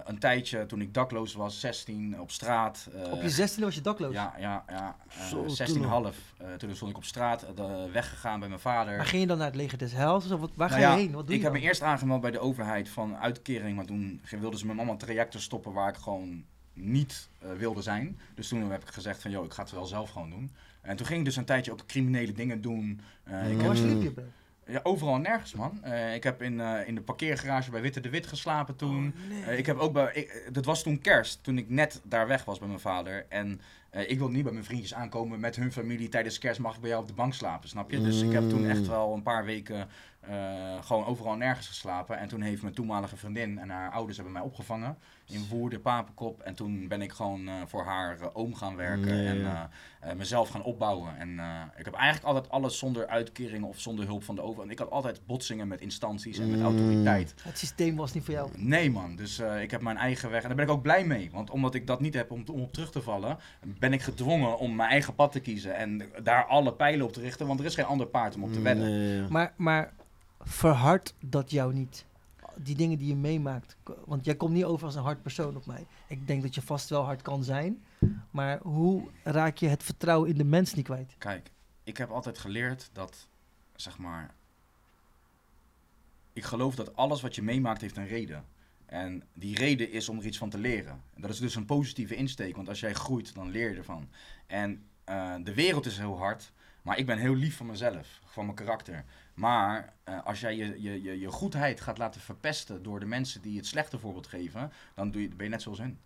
[0.06, 2.88] een tijdje toen ik dakloos was, 16, op straat.
[3.04, 4.14] eh, Op je 16 was je dakloos.
[4.14, 4.96] Ja, ja, ja.
[5.10, 6.16] eh, Zo, toen 16,5.
[6.38, 8.98] Eh, toen stond ik op straat, eh, weggegaan bij mijn vader.
[8.98, 10.32] Maar ging je dan naar het leger des Heils?
[10.32, 11.12] Of wat, waar Nou ga ja, je heen?
[11.12, 14.22] Wat doe ik je heb me eerst aangemeld bij de overheid van uitkering, maar toen
[14.40, 18.20] wilden ze me allemaal trajecten stoppen waar ik gewoon niet eh, wilde zijn.
[18.36, 20.52] Dus toen heb ik gezegd van, joh, ik ga het wel zelf gewoon doen.
[20.82, 23.02] En toen ging ik dus een tijdje ook criminele dingen doen.
[23.24, 24.14] Eh, ik Waar heb, sliep je?
[24.68, 25.84] Ja, overal en nergens, man.
[25.84, 29.14] Eh, ik heb in, eh, in de parkeergarage bij Witte de Wit geslapen toen.
[29.24, 29.44] Oh, nee.
[29.44, 32.46] Eh, ik heb ook bij, ik, dat was toen kerst, toen ik net daar weg
[32.46, 33.26] was bij mijn vader.
[33.30, 36.10] En eh, ik wilde niet bij mijn vriendjes aankomen met hun familie.
[36.10, 38.02] Tijdens kerst mag ik bij jou op de bank slapen, snap je?
[38.02, 39.88] Dus ik heb toen echt wel een paar weken
[40.28, 42.18] eh, gewoon overal en nergens geslapen.
[42.18, 46.42] En toen heeft mijn toenmalige vriendin en haar ouders hebben mij opgevangen in Woerden, Papenkop.
[46.42, 49.70] En toen ben ik gewoon eh, voor haar eh, oom gaan werken Nee, en ja.
[50.16, 51.18] mezelf gaan opbouwen.
[51.18, 54.72] En eh, ik heb eigenlijk altijd alles zonder uitkeringen of zonder hulp van de overheid.
[54.72, 56.66] Ik had altijd botsingen met instanties en met Mm.
[56.66, 57.34] autoriteit.
[57.44, 58.50] Het systeem was niet voor jou.
[58.56, 61.06] Nee man, dus eh, ik heb mijn eigen weg en daar ben ik ook blij
[61.06, 61.30] mee.
[61.32, 63.38] Want omdat ik dat niet heb om, om op terug te vallen,
[63.80, 65.76] ben ik gedwongen om mijn eigen pad te kiezen.
[65.76, 68.54] En daar alle pijlen op te richten, want er is geen ander paard om op
[68.54, 68.86] te wedden.
[68.90, 69.28] Nee, ja.
[69.30, 69.92] Maar, maar
[70.44, 72.06] verhard dat jou niet.
[72.56, 73.76] Die dingen die je meemaakt.
[74.06, 75.86] Want jij komt niet over als een hard persoon op mij.
[76.08, 77.84] Ik denk dat je vast wel hard kan zijn.
[78.32, 81.16] Maar hoe raak je het vertrouwen in de mens niet kwijt?
[81.18, 81.52] Kijk,
[81.84, 83.28] ik heb altijd geleerd dat,
[83.76, 84.34] zeg maar,
[86.34, 88.46] ik geloof dat alles wat je meemaakt heeft een reden.
[88.86, 91.04] En die reden is om er iets van te leren.
[91.14, 94.10] En dat is dus een positieve insteek, want als jij groeit, dan leer je ervan.
[94.48, 96.52] En eh, de wereld is heel hard,
[96.84, 99.06] maar ik ben heel lief van mezelf, van mijn karakter.
[99.34, 103.42] Maar eh, als jij je, je, je, je goedheid gaat laten verpesten door de mensen
[103.42, 106.00] die het slechte voorbeeld geven, dan doe je, ben je net zoals hun.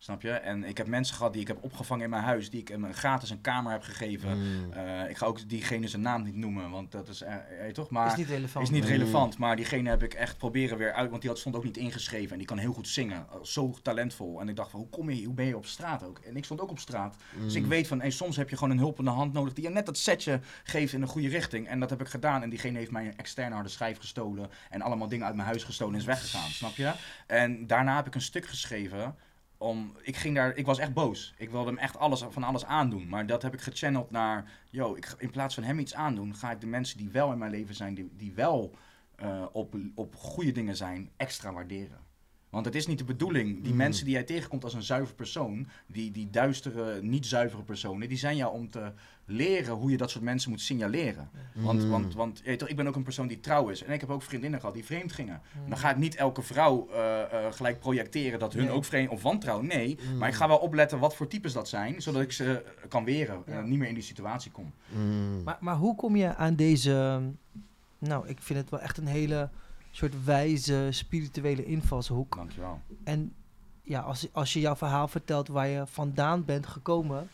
[0.00, 0.30] Snap je?
[0.30, 2.84] En ik heb mensen gehad die ik heb opgevangen in mijn huis, die ik hem
[2.84, 4.38] een gratis een kamer heb gegeven.
[4.38, 4.72] Mm.
[4.72, 7.34] Eh, ik ga ook diegene zijn naam niet noemen, want dat is, eh,
[7.66, 7.90] eh, toch?
[7.90, 8.64] Maar is niet relevant.
[8.64, 8.88] is niet Mm.
[8.88, 9.38] relevant.
[9.38, 12.32] Maar diegene heb ik echt proberen weer uit, want die had, stond ook niet ingeschreven
[12.32, 13.16] en die kan heel goed zingen.
[13.30, 14.40] Eh, Zo talentvol.
[14.40, 16.18] En ik dacht van, hoe kom je, hoe ben je op straat ook?
[16.18, 17.16] En ik stond ook op straat.
[17.44, 17.68] Dus ik Mm.
[17.68, 19.98] weet van, hey, soms heb je gewoon een hulpende hand nodig die je net dat
[19.98, 21.68] setje geeft in de goede richting.
[21.68, 22.42] En dat heb ik gedaan.
[22.42, 25.64] En diegene heeft mij een externe harde schijf gestolen en allemaal dingen uit mijn huis
[25.64, 26.92] gestolen en is weggegaan, snap je?
[27.26, 29.14] En daarna heb ik een stuk geschreven
[29.58, 31.34] om, ik ging daar, ik was echt boos.
[31.36, 33.08] Ik wilde hem echt alles, van alles aandoen.
[33.08, 36.50] Maar dat heb ik gechanneld naar, yo, ik, in plaats van hem iets aandoen, ga
[36.50, 38.74] ik de mensen die wel in mijn leven zijn, die, die wel
[39.16, 42.06] eh, op, op goede dingen zijn, extra waarderen.
[42.50, 43.78] Want het is niet de bedoeling, die Mm.
[43.78, 48.18] mensen die jij tegenkomt als een zuiver persoon, die, die duistere, niet zuivere personen, die
[48.18, 48.92] zijn jou om te
[49.30, 51.30] leren hoe je dat soort mensen moet signaleren.
[51.54, 51.90] Want, Mm.
[51.90, 53.82] want, want je weet toch, ik ben ook een persoon die trouw is.
[53.84, 55.40] En ik heb ook vriendinnen gehad die vreemd gingen.
[55.62, 55.68] Mm.
[55.68, 58.72] Dan ga ik niet elke vrouw eh, eh, gelijk projecteren dat hun Nee.
[58.74, 59.60] ook vreemd of wantrouw.
[59.60, 60.18] Nee, Mm.
[60.18, 63.04] maar ik ga wel opletten wat voor types dat zijn, zodat ik ze eh, kan
[63.04, 63.52] weren Ja.
[63.52, 64.72] en niet meer in die situatie kom.
[64.88, 65.42] Mm.
[65.42, 67.20] Maar, maar hoe kom je aan deze...
[67.98, 69.48] Nou, ik vind het wel echt een hele
[69.90, 72.36] soort wijze, spirituele invalshoek.
[72.36, 72.80] Dankjewel.
[73.04, 73.32] En
[73.82, 77.28] ja, als, als je jouw verhaal vertelt waar je vandaan bent gekomen...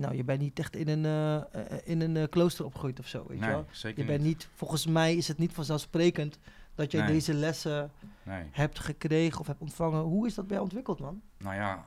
[0.00, 3.06] Nou, je bent niet echt in een, eh, eh, in een eh, klooster opgegroeid of
[3.06, 3.66] zo, weet je Nee, wel?
[3.70, 6.38] zeker Je bent niet, volgens mij is het niet vanzelfsprekend
[6.74, 7.12] dat jij Nee.
[7.12, 7.90] deze lessen
[8.22, 8.44] Nee.
[8.50, 10.00] hebt gekregen of hebt ontvangen.
[10.00, 11.22] Hoe is dat bij ontwikkeld, man?
[11.38, 11.86] Nou ja,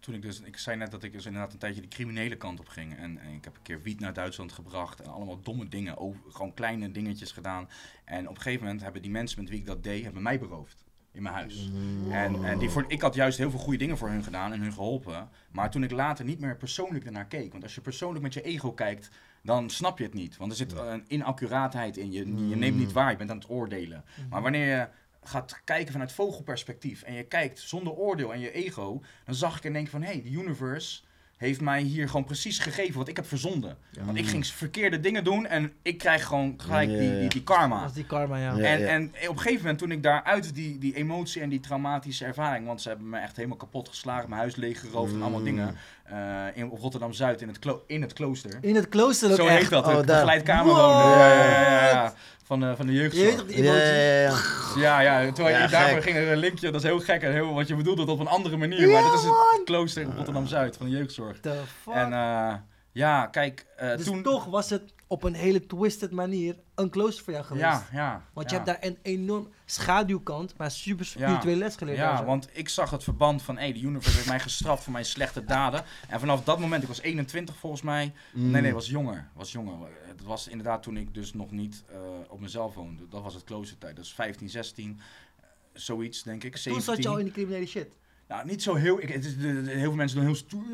[0.00, 2.60] toen ik dus, ik zei net dat ik dus inderdaad een tijdje de criminele kant
[2.60, 2.96] op ging.
[2.96, 6.20] En, en ik heb een keer wiet naar Duitsland gebracht en allemaal domme dingen, over,
[6.28, 7.68] gewoon kleine dingetjes gedaan.
[8.04, 10.38] En op een gegeven moment hebben die mensen met wie ik dat deed, hebben mij
[10.38, 11.70] beroofd in mijn huis.
[11.72, 12.12] Mm.
[12.12, 14.60] En, en die voor, ik had juist heel veel goede dingen voor hun gedaan en
[14.60, 15.28] hun geholpen.
[15.50, 17.50] Maar toen ik later niet meer persoonlijk ernaar keek.
[17.52, 19.10] Want als je persoonlijk met je ego kijkt,
[19.42, 20.36] dan snap je het niet.
[20.36, 22.12] Want er zit een inaccuraatheid in.
[22.12, 24.04] Je, je neemt niet waar, je bent aan het oordelen.
[24.30, 24.88] Maar wanneer je
[25.22, 29.64] gaat kijken vanuit vogelperspectief en je kijkt zonder oordeel en je ego, dan zag ik
[29.64, 31.02] en denk van, hé, hey, de universe
[31.38, 33.76] heeft mij hier gewoon precies gegeven wat ik heb verzonden.
[34.04, 37.18] Want ik ging verkeerde dingen doen en ik krijg gewoon gelijk Ja, die, ja.
[37.18, 37.80] die, die karma.
[37.80, 38.56] Dat is die karma, ja.
[38.56, 38.64] Ja.
[38.64, 42.24] En, en op een gegeven moment toen ik daaruit die, die emotie en die traumatische
[42.24, 45.44] ervaring, want ze hebben me echt helemaal kapot geslagen, mijn huis leeggeroofd en allemaal Mm.
[45.44, 45.74] dingen.
[46.10, 46.16] Eh,
[46.54, 48.58] in, op Rotterdam-Zuid in, het in het klooster.
[48.60, 49.60] In het klooster ook Zo echt.
[49.60, 50.16] heet dat, Oh, het daar.
[50.16, 50.84] begeleidkamer What?
[50.84, 51.18] wonen.
[51.18, 52.12] Ja, ja, ja.
[52.44, 53.36] Van, de, van de Je weet jeugdzorg.
[53.38, 54.36] toch die Ja, ja, ja.
[54.76, 57.32] Ja, ja, terwijl Ja, je daarvoor ging er een linkje, dat is heel gek en
[57.32, 60.12] heel, want je bedoelt het op een andere manier, maar dat is het klooster in
[60.16, 61.40] Rotterdam-Zuid van de jeugdzorg.
[61.40, 61.94] The fuck?
[61.94, 62.52] En eh,
[62.98, 64.22] ja, kijk, eh, dus toen...
[64.22, 67.64] toch was het op een hele twisted manier een klooster voor jou geweest.
[67.64, 68.24] Ja, ja.
[68.32, 68.56] Want ja.
[68.56, 71.98] je hebt daar een enorm schaduwkant, maar super spirituele les geleerd.
[71.98, 75.04] Ja, want ik zag het verband van, hé, de universe heeft mij gestraft voor mijn
[75.04, 75.84] slechte daden.
[76.08, 78.12] En vanaf dat moment, ik was 21 volgens mij.
[78.32, 78.50] Mm.
[78.50, 79.28] Nee, nee, was jonger.
[79.34, 79.88] Was jonger.
[80.06, 83.08] Het was inderdaad toen ik dus nog niet eh, op mezelf woonde.
[83.08, 83.96] Dat was het kloostertijd.
[83.96, 85.00] Dat is 15, 16,
[85.40, 86.52] eh, zoiets denk ik.
[86.52, 86.94] Toen 17.
[86.94, 87.88] zat je al in die criminele shit.
[88.28, 89.02] Nou, niet zo heel.
[89.02, 90.64] Ik, het is, de- de- heel veel mensen doen heel stoer.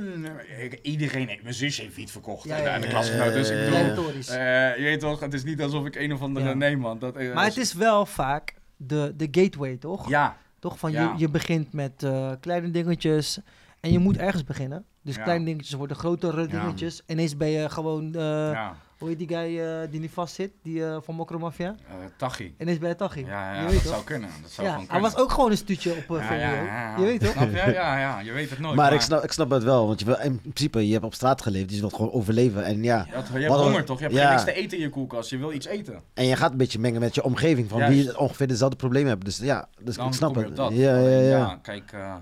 [0.58, 1.42] Ik- Iedereen heeft.
[1.42, 2.44] Mijn zus heeft iets verkocht.
[2.44, 2.92] Ja, Ja, ja, in de ja.
[2.92, 3.32] klasgenoot.
[3.32, 4.08] Dus ik bedoel.
[4.08, 6.48] eh, je weet toch, het is niet alsof ik een of andere.
[6.48, 6.54] Ja.
[6.54, 6.98] Nee, man.
[6.98, 10.08] Dat, eh, maar als- het is wel vaak de, de gateway, toch?
[10.08, 10.78] Ja, Toch?
[10.78, 13.38] Van je, je begint met eh, kleine dingetjes
[13.80, 14.84] en je moet ergens beginnen.
[15.04, 15.22] Dus Ja.
[15.22, 16.46] kleine dingetjes worden grotere Ja.
[16.46, 17.02] dingetjes.
[17.06, 18.20] Ineens ben je gewoon, eh,
[18.52, 18.76] ja.
[18.98, 21.68] hoe heet die guy eh, die nu vast zit, die eh, van Mokro Mafia?
[21.88, 22.54] eh Tachi.
[22.58, 23.24] Ineens ben je Tachi.
[23.24, 23.92] Ja, je ja weet dat toch?
[23.92, 24.30] zou kunnen.
[24.42, 25.12] Dat zou ja, gewoon hij kunnen.
[25.14, 26.96] was ook gewoon een stuutje op uh, Ja, ja, ja, ja.
[26.98, 27.30] Je weet toch?
[27.32, 27.56] Snap je?
[27.72, 28.76] Ja, ja, je weet het nooit.
[28.76, 31.14] Maar ik snap, ik snap het wel, want je wil, in principe, je hebt op
[31.14, 32.64] straat geleefd, dus je wilt gewoon overleven.
[32.64, 33.96] En ja, Je, hebt Wat- honger toch?
[33.98, 34.20] Je hebt ja.
[34.22, 35.30] geen niks te eten in je koelkast.
[35.30, 36.02] Je wil iets eten.
[36.14, 38.04] en je gaat een beetje mengen met je omgeving, van Juist.
[38.04, 39.26] wie ongeveer dezelfde problemen hebben.
[39.26, 40.58] Dus ja, dus Dan ik snap kom je het.
[40.58, 40.78] op dat.
[40.78, 41.58] Ja, ja, ja.
[41.62, 42.14] kijk, eh,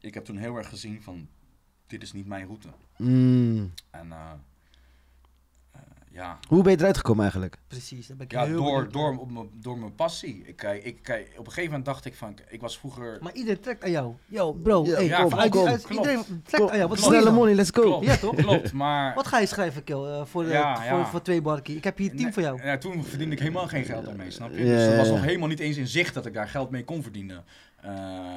[0.00, 1.28] ik heb toen heel erg gezien van,
[1.86, 2.68] dit is niet mijn route.
[2.96, 3.72] Mm.
[3.90, 4.18] En eh,
[5.72, 7.58] eh, ja, Hoe ben je eruit gekomen eigenlijk?
[7.68, 10.42] Precies, dat ben ik ja heel door, door, op mijn- door mijn passie.
[10.46, 13.18] Ik, kijk, ik, kijk, op een gegeven moment dacht ik van, ik was vroeger...
[13.22, 14.14] Maar iedereen trekt aan jou.
[14.26, 16.88] Yo, bro, Ja, hey, ja, kom, uit, uit- iedereen trekt aan jou.
[16.88, 17.80] Wat Snelle money, let's go.
[17.82, 18.34] Klopt, Ja, toch?
[18.34, 19.14] klopt, maar...
[19.14, 21.06] Wat ga je schrijven, Kil, eh, voor, Ja, voor, ja.
[21.06, 21.76] voor twee barkie?
[21.76, 22.62] Ik heb hier een team Nee, voor jou.
[22.62, 24.56] Ja, toen verdiende ik helemaal geen geld daarmee, snap je?
[24.64, 27.02] Dus er was nog helemaal niet eens in zicht dat ik daar geld mee kon
[27.02, 27.44] verdienen.
[27.80, 27.90] Eh,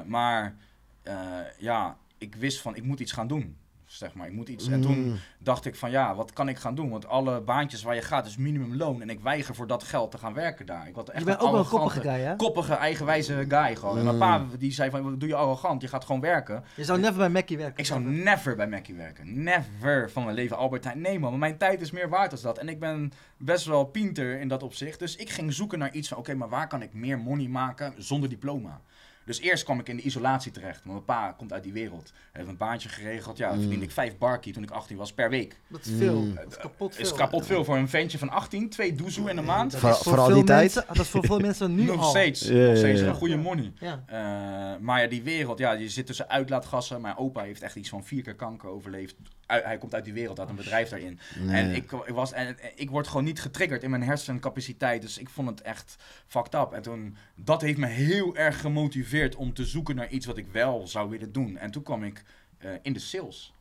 [0.06, 0.56] maar
[1.04, 1.16] eh,
[1.58, 3.58] ja, ik wist van, ik moet iets gaan doen.
[3.86, 4.68] Zeg maar, ik moet iets.
[4.68, 5.16] En toen Mm.
[5.40, 6.90] dacht ik van, ja, wat kan ik gaan doen?
[6.90, 9.02] Want alle baantjes waar je gaat is minimumloon.
[9.02, 10.88] En ik weiger voor dat geld te gaan werken daar.
[10.88, 12.36] Ik had echt Je bent ook wel een koppige guy, hè?
[12.36, 13.98] koppige, eigenwijze guy gewoon.
[13.98, 14.20] En mijn Mm.
[14.50, 15.82] pa die zei van, doe je arrogant?
[15.82, 16.64] Je gaat gewoon werken.
[16.76, 17.78] Je zou never bij Mackie werken.
[17.80, 19.44] Ik zou never bij Mackie werken.
[19.44, 21.02] Never van mijn leven Albert Heijn.
[21.02, 22.58] Nee man, mijn tijd is meer waard dan dat.
[22.58, 25.00] En ik ben best wel pinter in dat opzicht.
[25.00, 27.94] Dus ik ging zoeken naar iets van, oké, maar waar kan ik meer money maken
[27.98, 28.82] zonder diploma?
[29.30, 30.82] Dus eerst kwam ik in de isolatie terecht.
[30.84, 32.12] Want mijn pa komt uit die wereld.
[32.14, 33.38] Hij heeft een baantje geregeld.
[33.38, 33.62] Ja, dan Mm.
[33.62, 35.56] verdiende ik vijf barkie toen ik 18 was per week.
[35.68, 36.20] Dat is veel.
[36.22, 36.36] Mm.
[36.36, 37.06] Dat is kapot veel.
[37.06, 38.70] Is kapot veel voor een ventje van 18.
[38.70, 39.72] Twee doezoe in de maand.
[39.72, 40.62] Dat Voor- is voor die tijd.
[40.74, 42.10] mensen- Dat is voor veel mensen nu Nog al.
[42.10, 42.42] steeds.
[42.50, 43.08] Nog steeds ja.
[43.08, 43.72] een goede money.
[43.80, 44.04] Ja.
[44.06, 47.02] Eh, maar ja, die wereld, ja, je zit tussen uitlaatgassen.
[47.02, 49.16] Mijn opa heeft echt iets van vier keer kanker overleefd.
[49.48, 51.20] Hij komt uit die wereld, had een bedrijf daarin.
[51.40, 51.56] Nee.
[51.64, 55.02] En ik, ik was, en en ik word gewoon niet getriggerd in mijn hersencapaciteit.
[55.02, 55.96] Dus ik vond het echt
[56.28, 56.72] fucked up.
[56.74, 60.48] En toen, dat heeft me heel erg gemotiveerd om te zoeken naar iets wat ik
[60.52, 61.58] wel zou willen doen.
[61.58, 62.24] En toen kwam ik
[62.58, 63.54] eh, in de sales.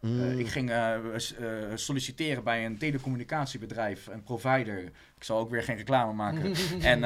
[0.00, 0.38] Eh, Mm.
[0.38, 0.98] ik ging eh,
[1.74, 4.78] solliciteren bij een telecommunicatiebedrijf, een provider.
[5.16, 6.54] Ik zal ook weer geen reclame maken.
[6.92, 7.04] en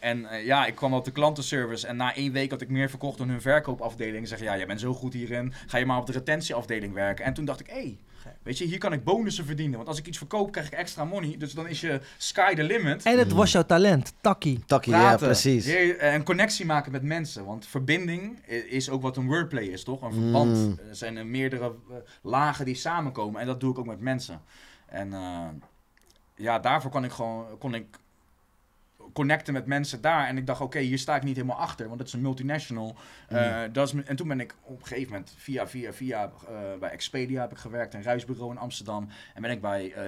[0.00, 3.18] en, ja, ik kwam op de klantenservice en na één week had ik meer verkocht
[3.18, 4.28] dan hun verkoopafdeling.
[4.28, 7.24] Zeg ja, jij bent zo goed hierin, ga je maar op de retentieafdeling werken.
[7.24, 7.98] En toen dacht ik, hé, hey,
[8.42, 9.76] weet je, hier kan ik bonussen verdienen.
[9.76, 11.36] Want als ik iets verkoop, krijg ik extra money.
[11.38, 13.02] Dus dan is je sky the limit.
[13.02, 14.62] En het was jouw talent, Taki.
[14.66, 15.66] Takkie, ja, precies.
[15.66, 17.44] Eh, een connectie maken met mensen.
[17.44, 20.02] Want verbinding is ook wat een wordplay is, toch?
[20.02, 20.56] Een verband.
[20.56, 20.78] Mm.
[20.88, 23.40] Er zijn er meerdere eh, lagen die samenkomen.
[23.40, 24.42] En dat doe ik ook met mensen.
[24.86, 25.48] En eh,
[26.36, 27.86] ja, daarvoor kon ik gewoon kon ik
[29.12, 30.26] connecten met mensen daar.
[30.26, 31.86] En ik dacht, oké, hier sta ik niet helemaal achter.
[31.86, 32.96] Want het is een multinational.
[33.28, 36.56] Eh, dat is, en toen ben ik op een gegeven moment via, via, via eh,
[36.80, 37.94] bij Expedia heb ik gewerkt.
[37.94, 39.08] Een reisbureau in Amsterdam.
[39.34, 40.02] En ben ik bij eh,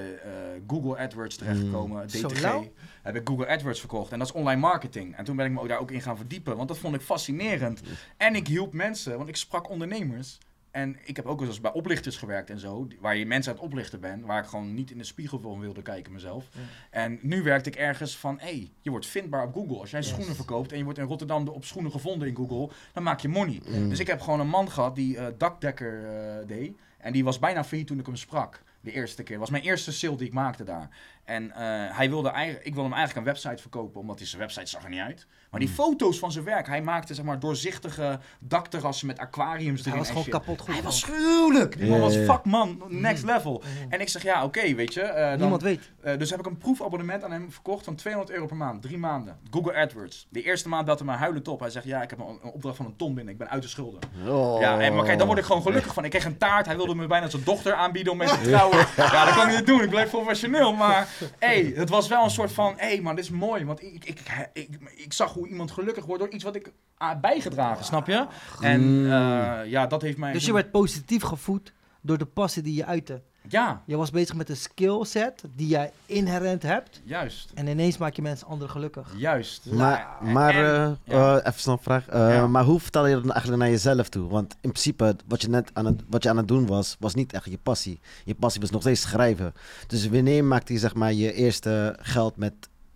[0.66, 2.10] Google AdWords terechtgekomen.
[2.10, 2.68] Zo DTG
[3.02, 4.12] heb ik Google AdWords verkocht.
[4.12, 5.16] En dat is online marketing.
[5.16, 6.56] En toen ben ik me ook daar ook in gaan verdiepen.
[6.56, 7.82] Want dat vond ik fascinerend.
[8.16, 10.38] En ik hielp mensen, want ik sprak ondernemers.
[10.78, 12.86] En ik heb ook wel eens bij oplichters gewerkt en zo.
[13.00, 14.24] Waar je mensen aan het oplichten bent.
[14.24, 16.48] Waar ik gewoon niet in de spiegel van wilde kijken mezelf.
[16.52, 16.60] Ja.
[16.90, 19.78] En nu werkte ik ergens van, hé, hey, je wordt vindbaar op Google.
[19.78, 20.08] Als jij Yes.
[20.08, 23.20] schoenen verkoopt en je wordt in Rotterdam de- op schoenen gevonden in Google, dan maak
[23.20, 23.60] je money.
[23.68, 23.88] Mm.
[23.88, 26.76] Dus ik heb gewoon een man gehad die eh, dakdekker eh, deed.
[26.98, 28.62] En die was bijna failliet toen ik hem sprak.
[28.80, 29.30] De eerste keer.
[29.38, 30.88] Dat was mijn eerste sale die ik maakte daar.
[31.28, 31.60] En eh,
[31.96, 34.82] hij wilde eigenlijk, ik wilde hem eigenlijk een website verkopen, omdat hij zijn website zag
[34.82, 35.26] er niet uit.
[35.28, 35.68] Maar Hmm.
[35.68, 39.98] die foto's van zijn werk, hij maakte zeg maar doorzichtige dakterrassen met aquariums Hij erin
[39.98, 40.32] was en gewoon shit.
[40.32, 40.74] kapot goed.
[40.74, 41.78] Hij was gruwelijk.
[41.78, 43.62] Die man was fuck man, next level.
[43.64, 43.92] Mhm.
[43.92, 45.00] En ik zeg ja, oké, weet je.
[45.02, 45.90] eh, dan, Niemand weet.
[46.02, 48.82] eh, dus heb ik een proefabonnement aan hem verkocht van 200 euro per maand.
[48.82, 49.38] Drie maanden.
[49.50, 50.26] Google AdWords.
[50.30, 51.60] De eerste maand belde hij mij huilend op.
[51.60, 53.32] Hij zegt ja, ik heb een, een opdracht van een ton binnen.
[53.32, 54.00] Ik ben uit de schulden.
[54.28, 54.60] Oh.
[54.60, 56.04] Ja, en, maar kijk, dan word ik gewoon gelukkig van.
[56.04, 56.66] Ik kreeg een taart.
[56.66, 58.76] Hij wilde me bijna zijn dochter aanbieden om mee te trouwen.
[58.96, 59.82] Ja, dat kan ik niet doen.
[59.82, 60.72] Ik bleef professioneel.
[60.72, 61.08] Maar
[61.38, 62.74] hey, het was wel een soort van...
[62.76, 63.64] Hé hey man, dit is mooi.
[63.64, 64.20] Want ik, ik, ik,
[64.52, 67.84] ik, ik zag hoe iemand gelukkig wordt door iets wat ik ah, bijgedragen.
[67.84, 68.26] Snap je?
[68.60, 70.32] En eh, ja, dat heeft mij...
[70.32, 73.22] Dus je werd positief gevoed door de passie die je uitte.
[73.48, 77.00] Ja, Je was bezig met een skillset die jij inherent hebt.
[77.04, 77.50] juist.
[77.54, 79.12] En ineens maak je mensen anderen gelukkig.
[79.16, 79.66] Juist.
[79.70, 81.36] Maar, Ja, maar en- eh, ja.
[81.36, 82.06] eh, even snel vraag.
[82.08, 82.46] Eh, Ja.
[82.46, 84.28] Maar hoe vertel je dat dan eigenlijk naar jezelf toe?
[84.28, 87.14] Want in principe, wat je net aan het, wat je aan het doen was, was
[87.14, 88.00] niet echt je passie.
[88.24, 89.54] Je passie was nog steeds schrijven.
[89.86, 92.52] Dus wanneer maakte je zeg maar je eerste geld met,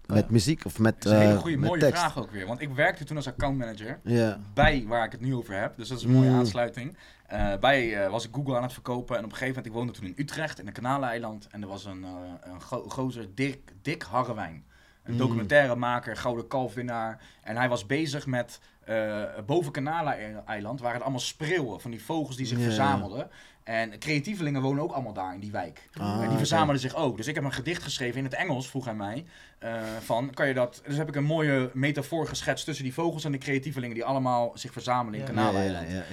[0.06, 0.26] met Ja.
[0.30, 2.00] muziek of met, Dat is een hele goede, met mooie tekst?
[2.00, 2.46] vraag ook weer.
[2.46, 3.98] Want ik werkte toen als accountmanager.
[4.04, 4.38] Ja.
[4.54, 5.76] bij waar ik het nu over heb.
[5.76, 6.38] Dus dat is een mooie Mm.
[6.38, 6.96] aansluiting.
[7.32, 9.16] Eh, bij eh, was ik Google aan het verkopen.
[9.16, 11.46] En op een gegeven moment, ik woonde toen in Utrecht, in een kanaaleiland.
[11.50, 13.34] En er was een, eh een go- gozer,
[13.82, 14.64] Dick Harrewijn.
[15.04, 15.18] Een Mm.
[15.18, 17.20] documentairemaker, Gouden Kalfwinnaar.
[17.42, 21.80] En hij was bezig met, eh, boven Kanalen-eiland waren er allemaal spreeuwen.
[21.80, 23.30] Van die vogels die zich verzamelden.
[23.64, 25.88] En creatievelingen wonen ook allemaal daar in die wijk.
[25.98, 27.16] Ah, en die verzamelden zich ook.
[27.16, 29.24] Dus ik heb een gedicht geschreven in het Engels, vroeg hij mij.
[29.58, 30.82] eh, van, kan je dat...
[30.86, 33.94] Dus heb ik een mooie metafoor geschetst tussen die vogels en de creatievelingen...
[33.94, 35.26] die allemaal zich verzamelen in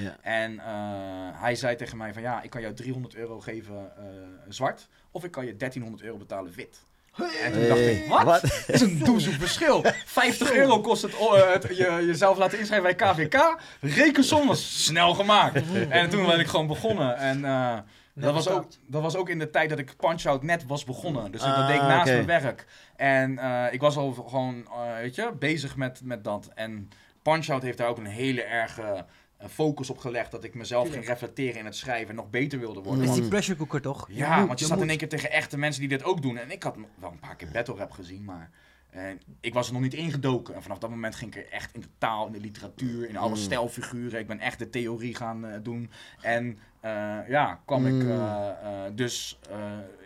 [0.02, 0.18] Ja.
[0.22, 3.92] En eh, hij zei tegen mij van ja, ik kan jou 300 euro geven
[4.48, 6.86] zwart of ik kan je 1300 euro betalen wit.
[7.44, 8.42] En toen dacht ik, Hey, wat?
[8.42, 9.84] Dat is een doezoek verschil.
[10.06, 13.58] 50 euro kost het, oh, eh, het je, jezelf laten inschrijven bij KVK.
[13.82, 15.62] Rekensom was snel gemaakt.
[15.90, 17.18] En toen ben ik gewoon begonnen.
[17.18, 17.78] En eh,
[18.14, 21.32] dat, was ook, dat was ook in de tijd dat ik Punch-Out net was begonnen.
[21.32, 22.24] Dus dat Ah, deed ik naast oké.
[22.26, 22.66] mijn werk.
[22.96, 26.50] En eh, ik was al gewoon, eh, weet je, bezig met, met dat.
[26.56, 26.90] En
[27.22, 29.06] Punch-Out heeft daar ook een hele erge
[29.40, 30.32] eh, focus op gelegd.
[30.32, 31.06] Dat ik mezelf Tuurlijk.
[31.06, 33.04] ging reflecteren in het schrijven en nog beter wilde worden.
[33.04, 34.08] is die pressure cooker toch?
[34.12, 36.38] ja, moet, want je staat in één keer tegen echte mensen die dit ook doen.
[36.38, 38.50] En ik had wel een paar keer battle rap gezien, maar
[38.90, 39.02] eh,
[39.40, 40.56] ik was er nog niet ingedoken.
[40.56, 43.18] En vanaf dat moment ging ik er echt in de taal, in de literatuur, in
[43.18, 43.36] alle Mm.
[43.36, 44.20] stijlfiguren.
[44.20, 45.92] Ik ben echt de theorie gaan eh, doen.
[46.22, 48.10] En eh, ja, kwam ik Mm.
[48.10, 49.40] eh, eh, dus...
[49.50, 49.58] eh,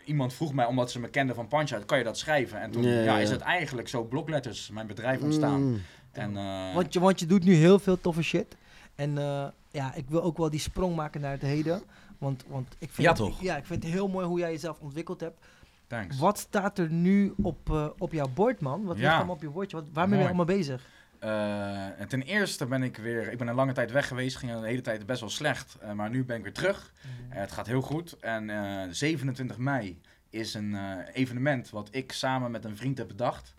[0.06, 2.60] iemand vroeg mij, omdat ze me kenden van Punch-Out, kan je dat schrijven?
[2.62, 5.64] En toen Ja, is het eigenlijk zo blokletters, mijn bedrijf ontstaan.
[5.64, 5.82] Mm.
[6.12, 8.56] En, eh, Want je, want je doet nu heel veel toffe shit.
[8.96, 11.82] En eh, ja, ik wil ook wel die sprong maken naar het heden.
[12.18, 13.42] Want, want ik, vind Ja, het, toch?
[13.42, 15.46] ja, ik vind het heel mooi hoe jij jezelf ontwikkeld hebt.
[15.88, 16.18] thanks.
[16.20, 18.84] Wat staat er nu op, eh, op jouw bord, man?
[18.84, 19.02] Wat Ja.
[19.04, 19.78] ligt allemaal op je bordje?
[19.78, 20.86] Wat, waarmee ben je allemaal bezig?
[21.20, 24.52] Eh, en ten eerste ben ik weer, ik ben een lange tijd weg geweest, ging
[24.60, 25.78] de hele tijd best wel slecht.
[25.96, 26.94] Maar nu ben ik weer terug.
[27.30, 28.20] Eh, het gaat heel goed.
[28.20, 30.76] En eh, 27 mei is een
[31.14, 33.54] evenement wat ik samen met een vriend heb bedacht.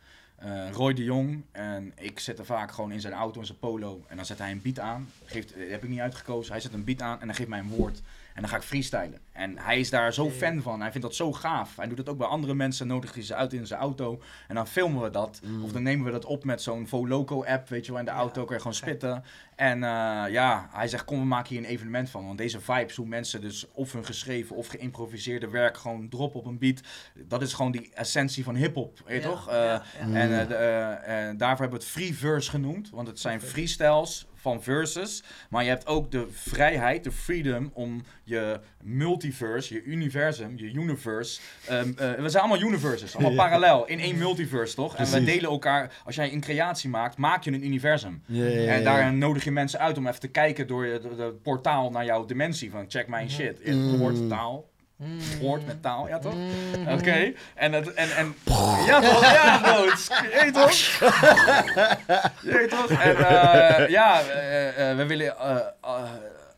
[0.44, 1.44] Eh, Roy de Jong.
[1.52, 4.04] En ik zit er vaak gewoon in zijn auto, in zijn polo.
[4.08, 5.08] En dan zet hij een beat aan.
[5.24, 6.52] Geeft, eh, heb ik niet uitgekozen.
[6.52, 8.02] Hij zet een beat aan en dan geeft mij een woord.
[8.34, 9.18] En dan ga ik freestylen.
[9.34, 10.80] En hij is daar zo fan van.
[10.80, 11.76] Hij vindt dat zo gaaf.
[11.76, 12.86] Hij doet het ook bij andere mensen.
[12.86, 14.20] Nodigt hij ze uit in zijn auto.
[14.48, 15.40] En dan filmen we dat.
[15.44, 15.64] Mm.
[15.64, 17.68] Of dan nemen we dat op met zo'n Voloco app.
[17.68, 19.24] Weet je wel, in de Ja, auto kan je gewoon spitten.
[19.56, 22.26] En eh, ja, hij zegt, kom we maken hier een evenement van.
[22.26, 26.46] Want deze vibes, hoe mensen dus of hun geschreven of geïmproviseerde werk gewoon droppen op
[26.46, 26.80] een beat.
[27.14, 29.48] Dat is gewoon die essentie van hip-hop, weet je Ja, toch?
[29.48, 29.82] Eh, ja.
[30.06, 30.16] Mm.
[30.16, 32.90] En eh, de, eh, daarvoor hebben we het free verse genoemd.
[32.90, 35.22] Want het zijn freestyles van verses.
[35.50, 38.60] Maar je hebt ook de vrijheid, de freedom om je
[39.24, 41.40] multiverse, je universum, je universe.
[41.66, 44.96] ehm, eh, we zijn allemaal universes, allemaal parallel in één multiverse, toch?
[44.96, 48.22] En we delen elkaar, als jij een creatie maakt, maak je een universum.
[48.26, 48.84] Ja, ja, ja, En ja.
[48.84, 52.04] daar nodig je mensen uit om even te kijken door je de, de portaal naar
[52.04, 52.70] jouw dimensie.
[52.70, 53.58] Van check mijn shit.
[53.62, 53.96] Het Mm.
[53.98, 54.72] woord taal.
[54.96, 55.18] Mm.
[55.40, 56.34] Woord met taal, ja toch?
[56.34, 56.88] Mm.
[56.88, 57.32] Oké.
[57.54, 58.34] En, het- en, en...
[58.86, 59.22] Ja toch?
[59.32, 59.84] Ja bro.
[59.84, 60.10] het
[60.44, 60.70] Je toch?
[62.42, 62.90] Je toch?
[62.90, 65.34] En eh, ja, eh, we willen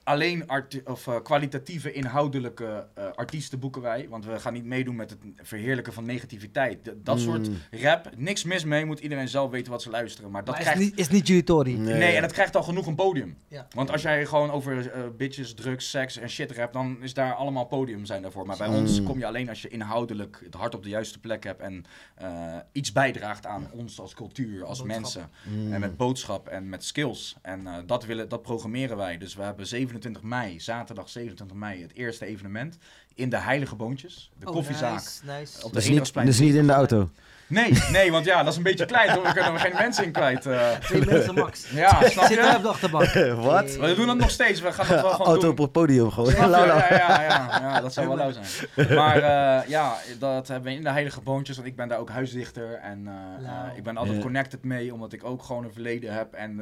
[0.07, 4.07] alleen arti- of, eh, kwalitatieve, inhoudelijke eh, artiesten boeken wij.
[4.09, 6.85] Want we gaan niet meedoen met het verheerlijken van negativiteit.
[6.85, 7.23] D- dat Mm.
[7.23, 8.85] soort rap, niks mis mee.
[8.85, 10.31] Moet iedereen zelf weten wat ze luisteren.
[10.31, 10.81] Maar dat Maar krijgt...
[10.81, 11.73] is, niet, is niet jullie Tory.
[11.75, 11.95] Nee.
[11.99, 13.38] Nee, en het krijgt al genoeg een podium.
[13.49, 13.66] Ja.
[13.75, 17.35] Want als jij gewoon over eh, bitches, drugs, seks en shit rapt, dan is daar
[17.35, 18.47] allemaal podium zijn daarvoor.
[18.47, 18.75] Maar bij Mm.
[18.75, 21.85] ons kom je alleen als je inhoudelijk het hart op de juiste plek hebt en
[22.14, 25.01] eh, iets bijdraagt aan ons als cultuur, als Boodschap.
[25.01, 25.31] mensen.
[25.49, 25.73] Mm.
[25.73, 27.37] En met boodschap en met skills.
[27.42, 29.19] En eh, dat, willen, dat programmeren wij.
[29.19, 32.78] Dus we hebben 27 27 mei, zaterdag 27 mei, het eerste evenement
[33.14, 34.92] in de Heilige Boontjes, de Oh, koffiezaak.
[34.94, 35.64] Nice, nice.
[35.64, 37.11] Op de Dus niet, dus niet in de auto.
[37.48, 39.22] Nee, nee, want ja, dat is een beetje klein, hoor.
[39.22, 40.46] we kunnen er geen mensen in kwijt.
[40.46, 40.70] eh.
[40.70, 41.70] Twee mensen max.
[41.70, 42.62] ja, snap Zit daar op je?
[42.62, 43.12] de achterbank.
[43.52, 43.76] Wat?
[43.76, 45.50] We doen dat nog steeds, we gaan dat wel gewoon Auto doen.
[45.50, 46.35] op het podium gewoon.
[46.50, 46.66] Lauw.
[46.66, 48.94] Ja, ja, ja, ja, dat zou wel lauw zijn.
[48.94, 52.11] Maar eh, ja, dat hebben we in de Heilige Boontjes, want ik ben daar ook
[52.11, 52.74] huisdichter.
[52.74, 53.06] En
[53.40, 54.22] eh, ik ben altijd Ja.
[54.22, 56.56] connected mee, omdat ik ook gewoon een verleden heb en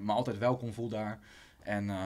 [0.00, 1.18] me altijd welkom voel daar.
[1.64, 1.96] En eh,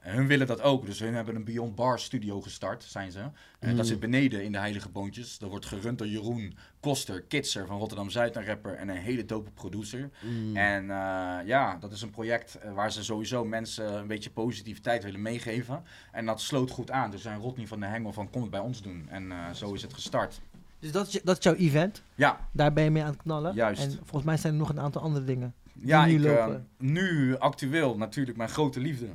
[0.00, 0.86] hun willen dat ook.
[0.86, 3.18] Dus hun hebben een Beyond Bar studio gestart, zijn ze.
[3.58, 3.76] En Mm.
[3.76, 5.38] dat zit beneden in de Heilige Boontjes.
[5.38, 9.50] Dat wordt gerund door Jeroen Koster, Kitser van Rotterdam-Zuid, een rapper en een hele dope
[9.50, 10.10] producer.
[10.22, 10.56] Mm.
[10.56, 15.22] En eh, ja, dat is een project waar ze sowieso mensen een beetje positiviteit willen
[15.22, 15.82] meegeven.
[16.12, 17.10] En dat sloot goed aan.
[17.10, 19.08] Dus zijn Rodney van de Hengel van kom het bij ons doen.
[19.08, 20.40] En zo is het gestart.
[20.78, 22.02] Dus dat is, dat is jouw event.
[22.14, 23.54] Ja, Daar ben je mee aan het knallen.
[23.54, 23.82] Juist.
[23.82, 25.54] En volgens mij zijn er nog een aantal andere dingen.
[25.82, 26.46] Ja nu ik, eh,
[26.78, 29.06] nu actueel natuurlijk mijn grote liefde.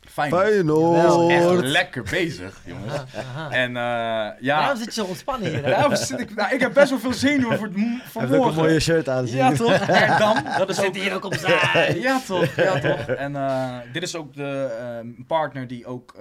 [0.00, 0.42] Feyenoord.
[0.44, 1.30] Feyenoord.
[1.30, 2.92] Echt lekker bezig, jongens.
[2.92, 3.50] Aha, aha.
[3.50, 5.62] En eh, ja, Waarom zit je zo ontspannen hier?
[5.64, 5.70] hè?
[5.70, 7.68] daarom zit ik, nou, ik heb best wel veel zenuwen voor,
[8.04, 8.80] voor Hij heeft ook een mooie morgen.
[8.80, 9.26] shirt aan.
[9.26, 9.72] Ja toch?
[9.88, 11.92] En dan, dat is ook Zit hier ook op zaal.
[11.94, 12.98] Ja toch, ja toch.
[13.08, 16.14] En eh, dit is ook de eh, partner die ook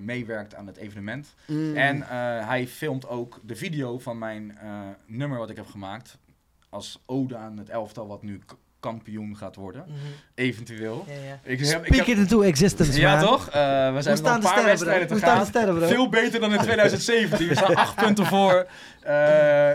[0.00, 1.34] meewerkt aan het evenement.
[1.46, 1.76] Mm.
[1.76, 2.08] En eh,
[2.48, 4.70] hij filmt ook de video van mijn eh,
[5.06, 6.18] nummer wat ik heb gemaakt.
[6.68, 8.40] Als ode aan het elftal wat nu
[8.84, 9.84] kampioen gaat worden.
[9.86, 9.96] Mhm.
[10.34, 11.04] Eventueel.
[11.08, 11.38] Ja, ja.
[11.42, 13.24] Ik heb, ik Speak heb, it into existence, ja man.
[13.24, 13.46] toch?
[13.48, 13.52] Eh,
[13.94, 15.46] we zijn nog staan een de paar wedstrijden te gaan.
[15.46, 15.86] sterren, bro?
[15.86, 17.48] Veel beter dan in 2017.
[17.48, 18.66] We staan acht punten voor.
[19.02, 19.14] Eh,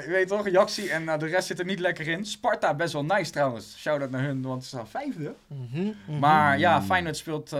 [0.06, 2.26] je weet toch, Jaxi en nou, de rest zit er niet lekker in.
[2.26, 3.76] Sparta best wel nice trouwens.
[3.78, 5.34] Shout-out naar hun, want ze staan vijfde.
[5.48, 6.19] Mhm, mhm.
[6.19, 7.60] Maar ja, Feyenoord speelt eh,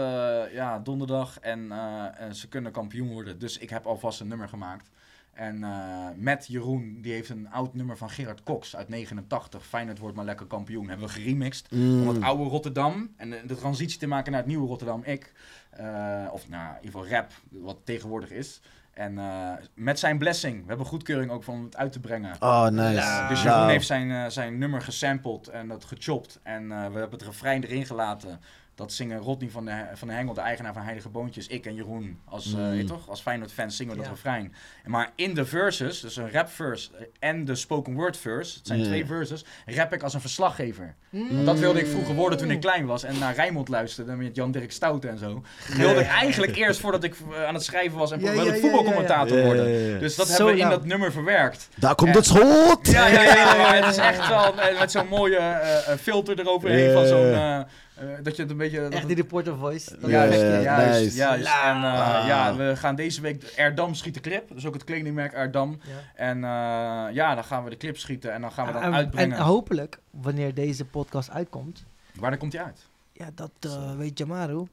[0.54, 3.40] ja, donderdag en, eh, en ze kunnen kampioen worden.
[3.40, 4.90] Dus ik heb alvast een nummer gemaakt.
[5.40, 9.66] En eh, met Jeroen, die heeft een oud nummer van Gerard Cox uit 89.
[9.66, 10.90] Feyenoord wordt maar lekker kampioen.
[10.90, 11.72] Hebben we geremixed.
[11.72, 12.02] Mm.
[12.02, 15.02] Om het oude Rotterdam en de, de transitie te maken naar het nieuwe Rotterdam.
[15.04, 15.34] Ik,
[15.70, 18.62] eh, of nou, in ieder geval rap, wat tegenwoordig is.
[18.94, 20.62] En eh, met zijn blessing.
[20.62, 22.36] We hebben goedkeuring ook van om het uit te brengen.
[22.40, 22.94] Oh, nice.
[22.94, 23.28] Ja.
[23.28, 23.56] Dus Nou.
[23.56, 26.40] Jeroen heeft zijn, zijn nummer gesampled en dat gechopt.
[26.44, 28.40] En we hebben het refrein erin gelaten.
[28.80, 31.76] Dat zingen Rodney van de, van de Hengel, de eigenaar van Heilige Boontjes, ik en
[31.76, 32.20] Jeroen.
[32.26, 32.86] Als, eh, Mm.
[32.86, 33.10] toch?
[33.10, 34.12] als Feyenoord-fans zingen we dat Ja.
[34.16, 34.54] refrein.
[34.84, 36.90] En Maar in de verses, dus een rap verse
[37.20, 40.96] en de spoken word verse, het zijn twee verses, rap ik als een verslaggever.
[41.10, 41.28] Mm.
[41.34, 44.36] Want dat wilde ik vroeger worden toen ik klein was en naar Rijnmond luisterde met
[44.36, 45.44] Jan-Dirk Stouten en zo.
[45.76, 48.62] Wilde ik eigenlijk eerst voordat ik eh, aan het schrijven was en Ja, wilde ik
[48.62, 50.00] voetbalcommentator worden.
[50.00, 50.78] Dus dat Zo hebben we in lauw.
[50.78, 51.70] dat nummer verwerkt.
[51.76, 52.80] Daar komt het schot!
[52.92, 55.42] Ja, ja, ja, ja, het is echt wel eh, met zo'n mooie
[56.00, 57.66] filter eroverheen van zo'n...
[58.00, 58.80] eh, dat je het een beetje...
[58.82, 59.98] dat Echt het- die reporter voice.
[60.00, 60.60] Dat Ja, ja, ja.
[60.62, 61.16] juist, nice.
[61.18, 61.46] juist.
[61.46, 62.28] En eh, Ah.
[62.28, 64.50] ja, we gaan deze week de Erdam schieten clip.
[64.54, 65.80] Dus ook het kledingmerk Erdam.
[65.84, 65.94] ja.
[66.16, 68.94] En eh, ja, dan gaan we de clip schieten en dan gaan we dan En-
[68.94, 69.38] uitbrengen.
[69.38, 71.86] En hopelijk, wanneer deze podcast uitkomt,
[72.16, 72.80] Waar dan komt hij uit?
[73.12, 74.68] ja, dat eh, weet Jamaru.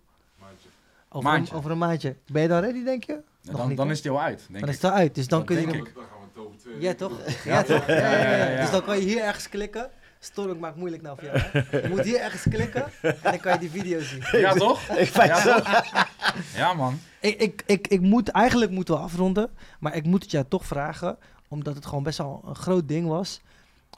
[1.09, 1.53] Over, Maandje.
[1.53, 2.17] Een, over een maandje.
[2.27, 3.19] Ben je dan ready, denk je?
[3.43, 5.49] Dan niet, dan is hij al uit, denk Dan is het eruit, dus dan Dat
[5.49, 5.67] kun je.
[5.67, 6.01] Dan gaan we
[6.35, 7.12] het over twee Ja, toch?
[7.45, 7.87] Ja, toch?
[7.87, 8.61] Ja, ja, ja, ja.
[8.61, 9.91] Dus dan kan je hier ergens klikken.
[10.20, 11.38] Storm maakt moeilijk nou voor jou.
[11.40, 11.79] Hè?
[11.79, 14.22] Je moet hier ergens klikken en dan kan je die video zien.
[14.40, 14.88] Ja, toch?
[14.98, 15.55] Ik vind Ja, zo.
[15.55, 15.92] toch?
[16.55, 17.00] Ja, man.
[17.20, 19.50] Ik, ik, ik, ik moet, eigenlijk moeten we afronden,
[19.81, 23.09] maar ik moet het jou toch vragen, omdat het gewoon best wel een groot ding
[23.09, 23.40] was.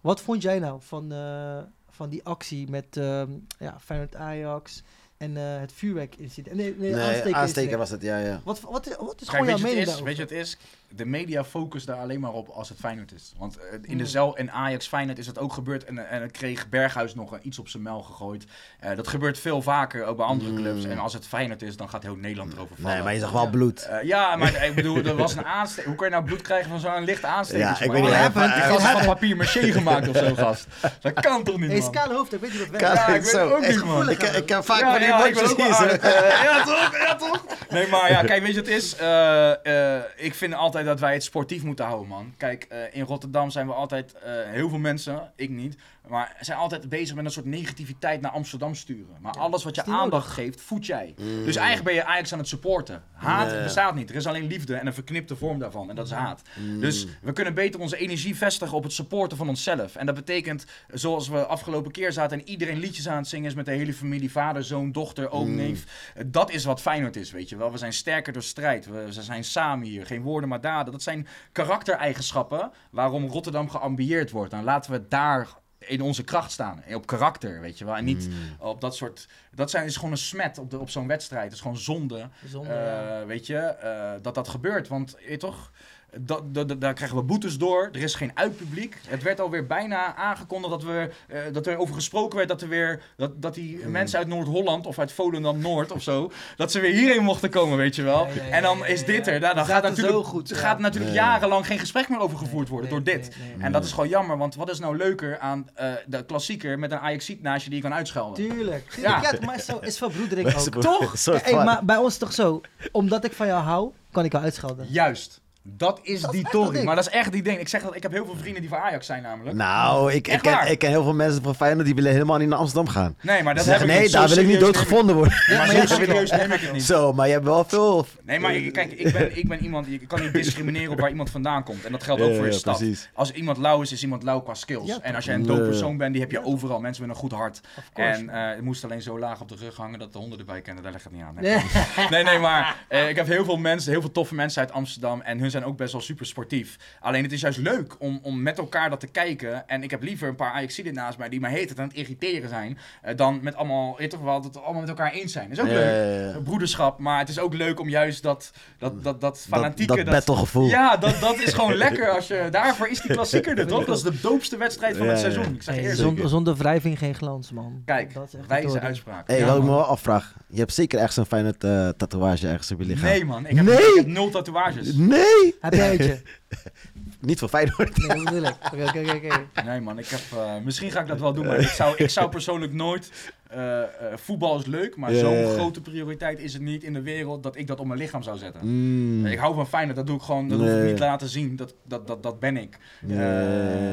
[0.01, 1.59] Wat vond jij nou van, eh,
[1.91, 4.83] van die actie met ehm ja, Feyenoord Ajax
[5.17, 6.57] en eh, het vuurwerkincident?
[6.57, 8.41] Nee, nee, Nee, aansteken was het, ja, ja.
[8.45, 10.59] Wat, wat, wat is Kijk, gewoon jouw je, mening is, weet je wat het is?
[10.91, 13.33] De media focust daar alleen maar op als het Feyenoord is.
[13.39, 13.99] Want eh, in Mm.
[13.99, 15.85] de zel in Ajax Feyenoord is dat ook gebeurd.
[15.85, 18.45] En, en dan kreeg Berghuis nog een- iets op zijn mel gegooid.
[18.81, 20.57] Eh, dat gebeurt veel vaker, ook bij andere Mm.
[20.57, 20.85] clubs.
[20.85, 22.95] En als het Feyenoord is, dan gaat heel Nederland erover vallen.
[22.95, 23.83] Nee, maar je zag wel bloed.
[23.83, 25.85] Eh, ja, maar ik bedoel, er was een aansteek.
[25.85, 27.65] Hoe kan je nou bloed krijgen van zo'n lichte aansteking?
[27.69, 30.67] Ja, ik weet niet, hij- gast is van papier maché gemaakt of zo, gast.
[31.01, 31.95] Dat kan toch niet, Hey, man?
[31.95, 32.87] Skale hoofd, ik weet niet wat werkt.
[32.97, 34.09] Ja, ik weet het ook niet, man.
[34.11, 36.97] Ik, ik heb vaak Ja, van die ja, ik ook wel eh, ja, toch?
[36.99, 37.45] Ja, toch?
[37.69, 38.97] Nee, maar ja, kijk, weet je, het is...
[38.97, 42.35] eh, eh, ik vind altijd dat wij het sportief moeten houden, man.
[42.37, 44.15] Kijk, eh, in Rotterdam zijn we altijd...
[44.15, 45.77] eh, heel veel mensen, ik niet...
[46.09, 49.17] Maar zijn altijd bezig met een soort negativiteit naar Amsterdam sturen.
[49.21, 51.15] Maar Ja, alles wat je aandacht geeft, voed jij.
[51.19, 51.45] Mm.
[51.45, 53.03] Dus eigenlijk ben je Ajax aan het supporten.
[53.13, 53.63] Haat Nee.
[53.63, 54.11] bestaat niet.
[54.11, 55.89] Er is alleen liefde en een verknipte vorm daarvan.
[55.91, 56.43] En dat is haat.
[56.59, 56.81] Mm.
[56.81, 59.97] Dus we kunnen beter onze energie vestigen op het supporten van onszelf.
[59.97, 63.55] En dat betekent, zoals we afgelopen keer zaten en iedereen liedjes aan het zingen is
[63.55, 65.55] met de hele familie, vader, zoon, dochter, oom, Mm.
[65.57, 66.13] neef.
[66.27, 67.73] Dat is wat Feyenoord is, weet je wel.
[67.73, 68.87] We zijn sterker door strijd.
[68.87, 70.07] We, we zijn samen hier.
[70.07, 70.93] Geen woorden, maar daden.
[70.93, 74.51] Dat zijn karaktereigenschappen waarom Rotterdam geambieerd wordt.
[74.51, 75.49] Dan laten we daar
[75.89, 76.83] in onze kracht staan.
[76.83, 77.97] En op karakter, weet je wel.
[77.97, 78.35] En niet Mm.
[78.59, 79.29] op dat soort...
[79.55, 81.45] Dat zijn, is gewoon een smet op, de, op zo'n wedstrijd.
[81.45, 82.29] Het is gewoon zonde.
[82.47, 83.21] Zonder, ja.
[83.21, 84.89] Eh, weet je, eh, dat dat gebeurt.
[84.89, 85.71] Want je toch,
[86.17, 87.89] dat, dat, dat- daar krijgen we boetes door.
[87.93, 88.97] Er is geen uitpubliek.
[89.09, 92.69] Het werd alweer bijna aangekondigd dat, we, eh, dat er over gesproken werd dat er
[92.69, 93.91] weer dat, dat die Hmm.
[93.91, 97.77] mensen uit Noord-Holland of uit Volendam Noord of zo, dat ze weer hierheen mochten komen,
[97.77, 98.27] weet je wel.
[98.27, 99.33] Ja, ja, ja, en dan is dit ja.
[99.33, 99.41] er.
[99.41, 100.57] Nou, dan gaat natuurlijk, zo goed, ja.
[100.57, 101.25] gaat natuurlijk Ja.
[101.31, 103.37] jarenlang geen gesprek meer over gevoerd worden nee, door dit.
[103.39, 103.65] nee, nee.
[103.65, 106.93] En dat is gewoon jammer, want wat is nou leuker aan eh, de klassieker met
[106.93, 108.35] een Ajaxiet naast je die je kan uitschelden?
[108.35, 108.91] Tuurlijk.
[108.91, 109.23] tuurlijk.
[109.23, 109.33] Ja.
[109.33, 109.47] Ja.
[109.47, 110.83] maar zo is verbroedering Mensen ook.
[110.83, 111.25] Toch?
[111.25, 112.61] Hey, van- maar bij ons is toch zo,
[112.93, 114.87] omdat ik van jou hou, kan ik jou uitschelden.
[114.91, 115.41] Juist.
[115.63, 116.73] Dat is Dat die tory.
[116.73, 116.85] ding.
[116.85, 117.59] Maar dat is echt die ding.
[117.59, 119.57] Ik zeg dat ik heb heel veel vrienden die voor Ajax zijn namelijk.
[119.57, 122.49] Nou, ik, ik, ken, ik ken heel veel mensen van Feyenoord die willen helemaal niet
[122.49, 123.17] naar Amsterdam gaan.
[123.21, 125.33] Nee, maar dat heb ik nee, daar wil ik niet doodgevonden worden.
[125.35, 126.83] ik- Maar zo serieus neem ik het niet.
[126.83, 128.07] Zo, maar je hebt wel veel...
[128.25, 131.11] Nee, maar ik- kijk, ik ben, ik ben iemand, ik kan niet discrimineren op waar
[131.11, 131.85] iemand vandaan komt.
[131.85, 132.77] En dat geldt ook Ja, voor je ja, stad.
[132.77, 133.11] precies.
[133.15, 134.87] Als iemand lauw is, is iemand lauw qua skills.
[134.87, 135.57] Ja, en als jij een toch?
[135.57, 136.53] dope persoon bent, die heb je Ja, toch?
[136.53, 136.81] overal.
[136.81, 137.61] Mensen met een goed hart.
[137.95, 140.61] En eh, het moest alleen zo laag op de rug hangen dat de honden erbij
[140.61, 140.83] kennen.
[140.83, 141.35] Daar ligt het niet aan.
[141.41, 142.07] Nee, Nee.
[142.11, 145.21] nee, nee, maar eh, ik heb heel veel mensen, heel veel toffe mensen uit Amsterdam.
[145.21, 146.77] En hun zijn ook best wel super sportief.
[147.01, 149.69] Alleen het is juist leuk om, om met elkaar dat te kijken.
[149.69, 151.97] En ik heb liever een paar Ajaxiden naast mij die mij heet het aan het
[151.97, 152.79] irriteren zijn.
[153.03, 155.49] eh, dan met allemaal, je toch wel, dat we allemaal met elkaar eens zijn.
[155.49, 156.21] Dat is ook Ja, leuk.
[156.25, 156.41] ja, ja.
[156.41, 159.95] Broederschap, maar het is ook leuk om juist dat, dat, dat, dat fanatieke...
[160.05, 160.69] dat battlegevoel.
[160.69, 162.09] Ja, dat, dat is gewoon lekker.
[162.11, 163.85] Als je, daarvoor is die klassieker er toch?
[163.85, 165.55] Dat is de doopste wedstrijd van Ja, het seizoen.
[165.55, 167.83] Ik zeg Hey, zonder, zonder wrijving geen glans, man.
[167.85, 169.27] Kijk, dat is echt wijze uitspraak.
[169.27, 170.35] Hey, Ja, wat ik me wel afvraag.
[170.49, 173.05] Je hebt zeker ergens een fijne eh, tatoeage ergens op je lichaam.
[173.05, 173.77] Nee man, ik heb, Nee?
[173.77, 174.95] ik heb nul tatoeages.
[174.95, 175.38] Nee!
[175.61, 176.21] Heb jij eentje?
[177.21, 177.97] Niet van Feyenoord.
[177.97, 178.55] Nee, dat bedoel ik.
[178.73, 179.63] Oké, oké, oké, oké.
[179.65, 182.11] Nee man, ik heb, eh, misschien ga ik dat wel doen, maar ik zou, ik
[182.11, 183.11] zou persoonlijk nooit...
[183.49, 187.43] eh, eh, voetbal is leuk, maar zo'n grote prioriteit is het niet in de wereld
[187.43, 188.61] dat ik dat op mijn lichaam zou zetten.
[188.69, 189.27] Mm.
[189.27, 191.57] Ik hou van Feyenoord, dat doe ik gewoon, dat hoef ik niet te laten zien,
[191.57, 192.79] dat, dat, dat, dat ben ik.
[193.09, 193.21] Eh, maar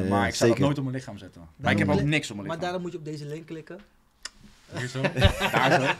[0.02, 0.60] ik zou dat zeker.
[0.60, 1.42] nooit op mijn lichaam zetten.
[1.56, 2.60] Maar ik heb ook niks op mijn Maar lichaam.
[2.60, 3.78] daarom moet je op deze link klikken.
[4.78, 5.00] Hier zo,
[5.52, 5.86] daar zo.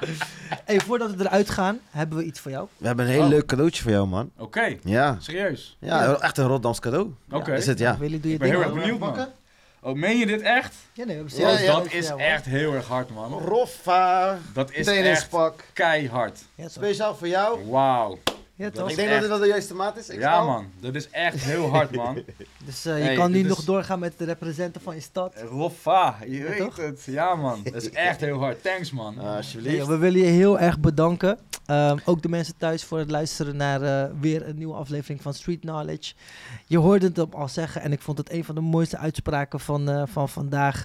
[0.64, 2.68] Hey, voordat we eruit gaan, hebben we iets voor jou.
[2.76, 3.28] We hebben een heel Oh.
[3.28, 4.30] leuk cadeautje voor jou, man.
[4.38, 5.16] Oké, Ja.
[5.20, 5.76] serieus.
[5.80, 7.14] Ja, echt een Rotterdams cadeau.
[7.30, 7.52] Oké.
[7.54, 7.98] Is het, ja.
[7.98, 9.08] Willy, doe je Ik ben heel erg benieuwd, man.
[9.12, 9.32] Pakken?
[9.80, 10.74] Oh, meen je dit echt?
[10.92, 11.72] Ja, nee, we hebben Ja, Oh, ja.
[11.72, 13.32] dat is echt heel erg hard, man.
[13.32, 14.38] Roffa.
[14.52, 15.28] Dat is echt
[15.72, 16.40] keihard.
[16.54, 16.68] Ja?
[16.68, 17.68] Speciaal voor jou.
[17.68, 18.18] Wauw.
[18.56, 18.90] Ja, toch?
[18.90, 20.08] Ik denk echt- dat dit wel de juiste maat is.
[20.08, 20.66] Ik Ja, man.
[20.80, 22.14] Dat is echt heel hard, man.
[22.66, 25.34] Dus eh, je Hey, kan nu nog is- doorgaan met de representen van je stad.
[25.50, 26.76] Roffa, je weet toch?
[26.76, 27.02] het.
[27.04, 27.60] Ja, man.
[27.62, 28.62] Dat is echt heel hard.
[28.62, 29.18] Thanks, man.
[29.18, 29.86] Ah, alsjeblieft.
[29.86, 31.38] We willen je heel erg bedanken.
[31.66, 35.34] Ehm, ook de mensen thuis voor het luisteren naar eh, weer een nieuwe aflevering van
[35.34, 36.14] Street Knowledge.
[36.66, 39.60] Je hoorde het hem al zeggen en ik vond het een van de mooiste uitspraken
[39.60, 40.84] van, eh, van vandaag.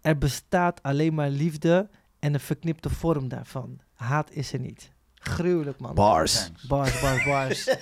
[0.00, 1.88] Er bestaat alleen maar liefde
[2.18, 3.78] en een verknipte vorm daarvan.
[3.94, 4.90] Haat is er niet.
[5.22, 5.94] Gruwelijk man.
[5.94, 6.50] Bars.
[6.68, 7.76] Bars, bars, bars.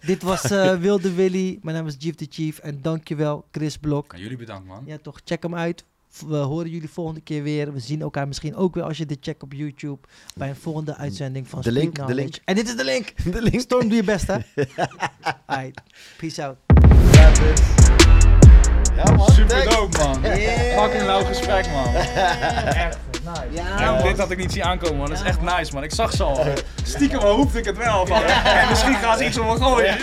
[0.00, 1.58] Dit was eh, Wilde Willy.
[1.62, 2.58] Mijn naam is Chief the Chief.
[2.58, 4.12] En dankjewel Chris Blok.
[4.12, 4.82] En jullie bedankt, man.
[4.86, 5.20] Ja, toch.
[5.24, 5.84] Check hem uit.
[6.26, 7.72] We horen jullie volgende keer weer.
[7.72, 9.98] We zien elkaar misschien ook weer als je dit checkt op YouTube.
[10.34, 12.38] Bij een volgende uitzending van De link, de link.
[12.44, 13.12] En dit is de link.
[13.32, 13.60] De link.
[13.60, 14.36] Storm, doe je best, hè?
[15.46, 15.80] Alright.
[16.16, 16.56] Peace out.
[18.96, 19.30] Ja, man.
[19.30, 20.22] Super dope, man.
[20.22, 20.82] Yeah.
[20.82, 21.94] Fucking lauw gesprek, man.
[21.94, 23.62] Echt nice.
[23.82, 25.08] Ja, dit had ik niet zien aankomen, man.
[25.08, 25.82] Dat is echt nice, man.
[25.82, 26.46] Ik zag ze al.
[26.84, 28.06] Stiekem hoopte ik het wel.
[28.06, 28.22] Van,
[28.62, 29.96] en misschien gaan ze iets om me gooien.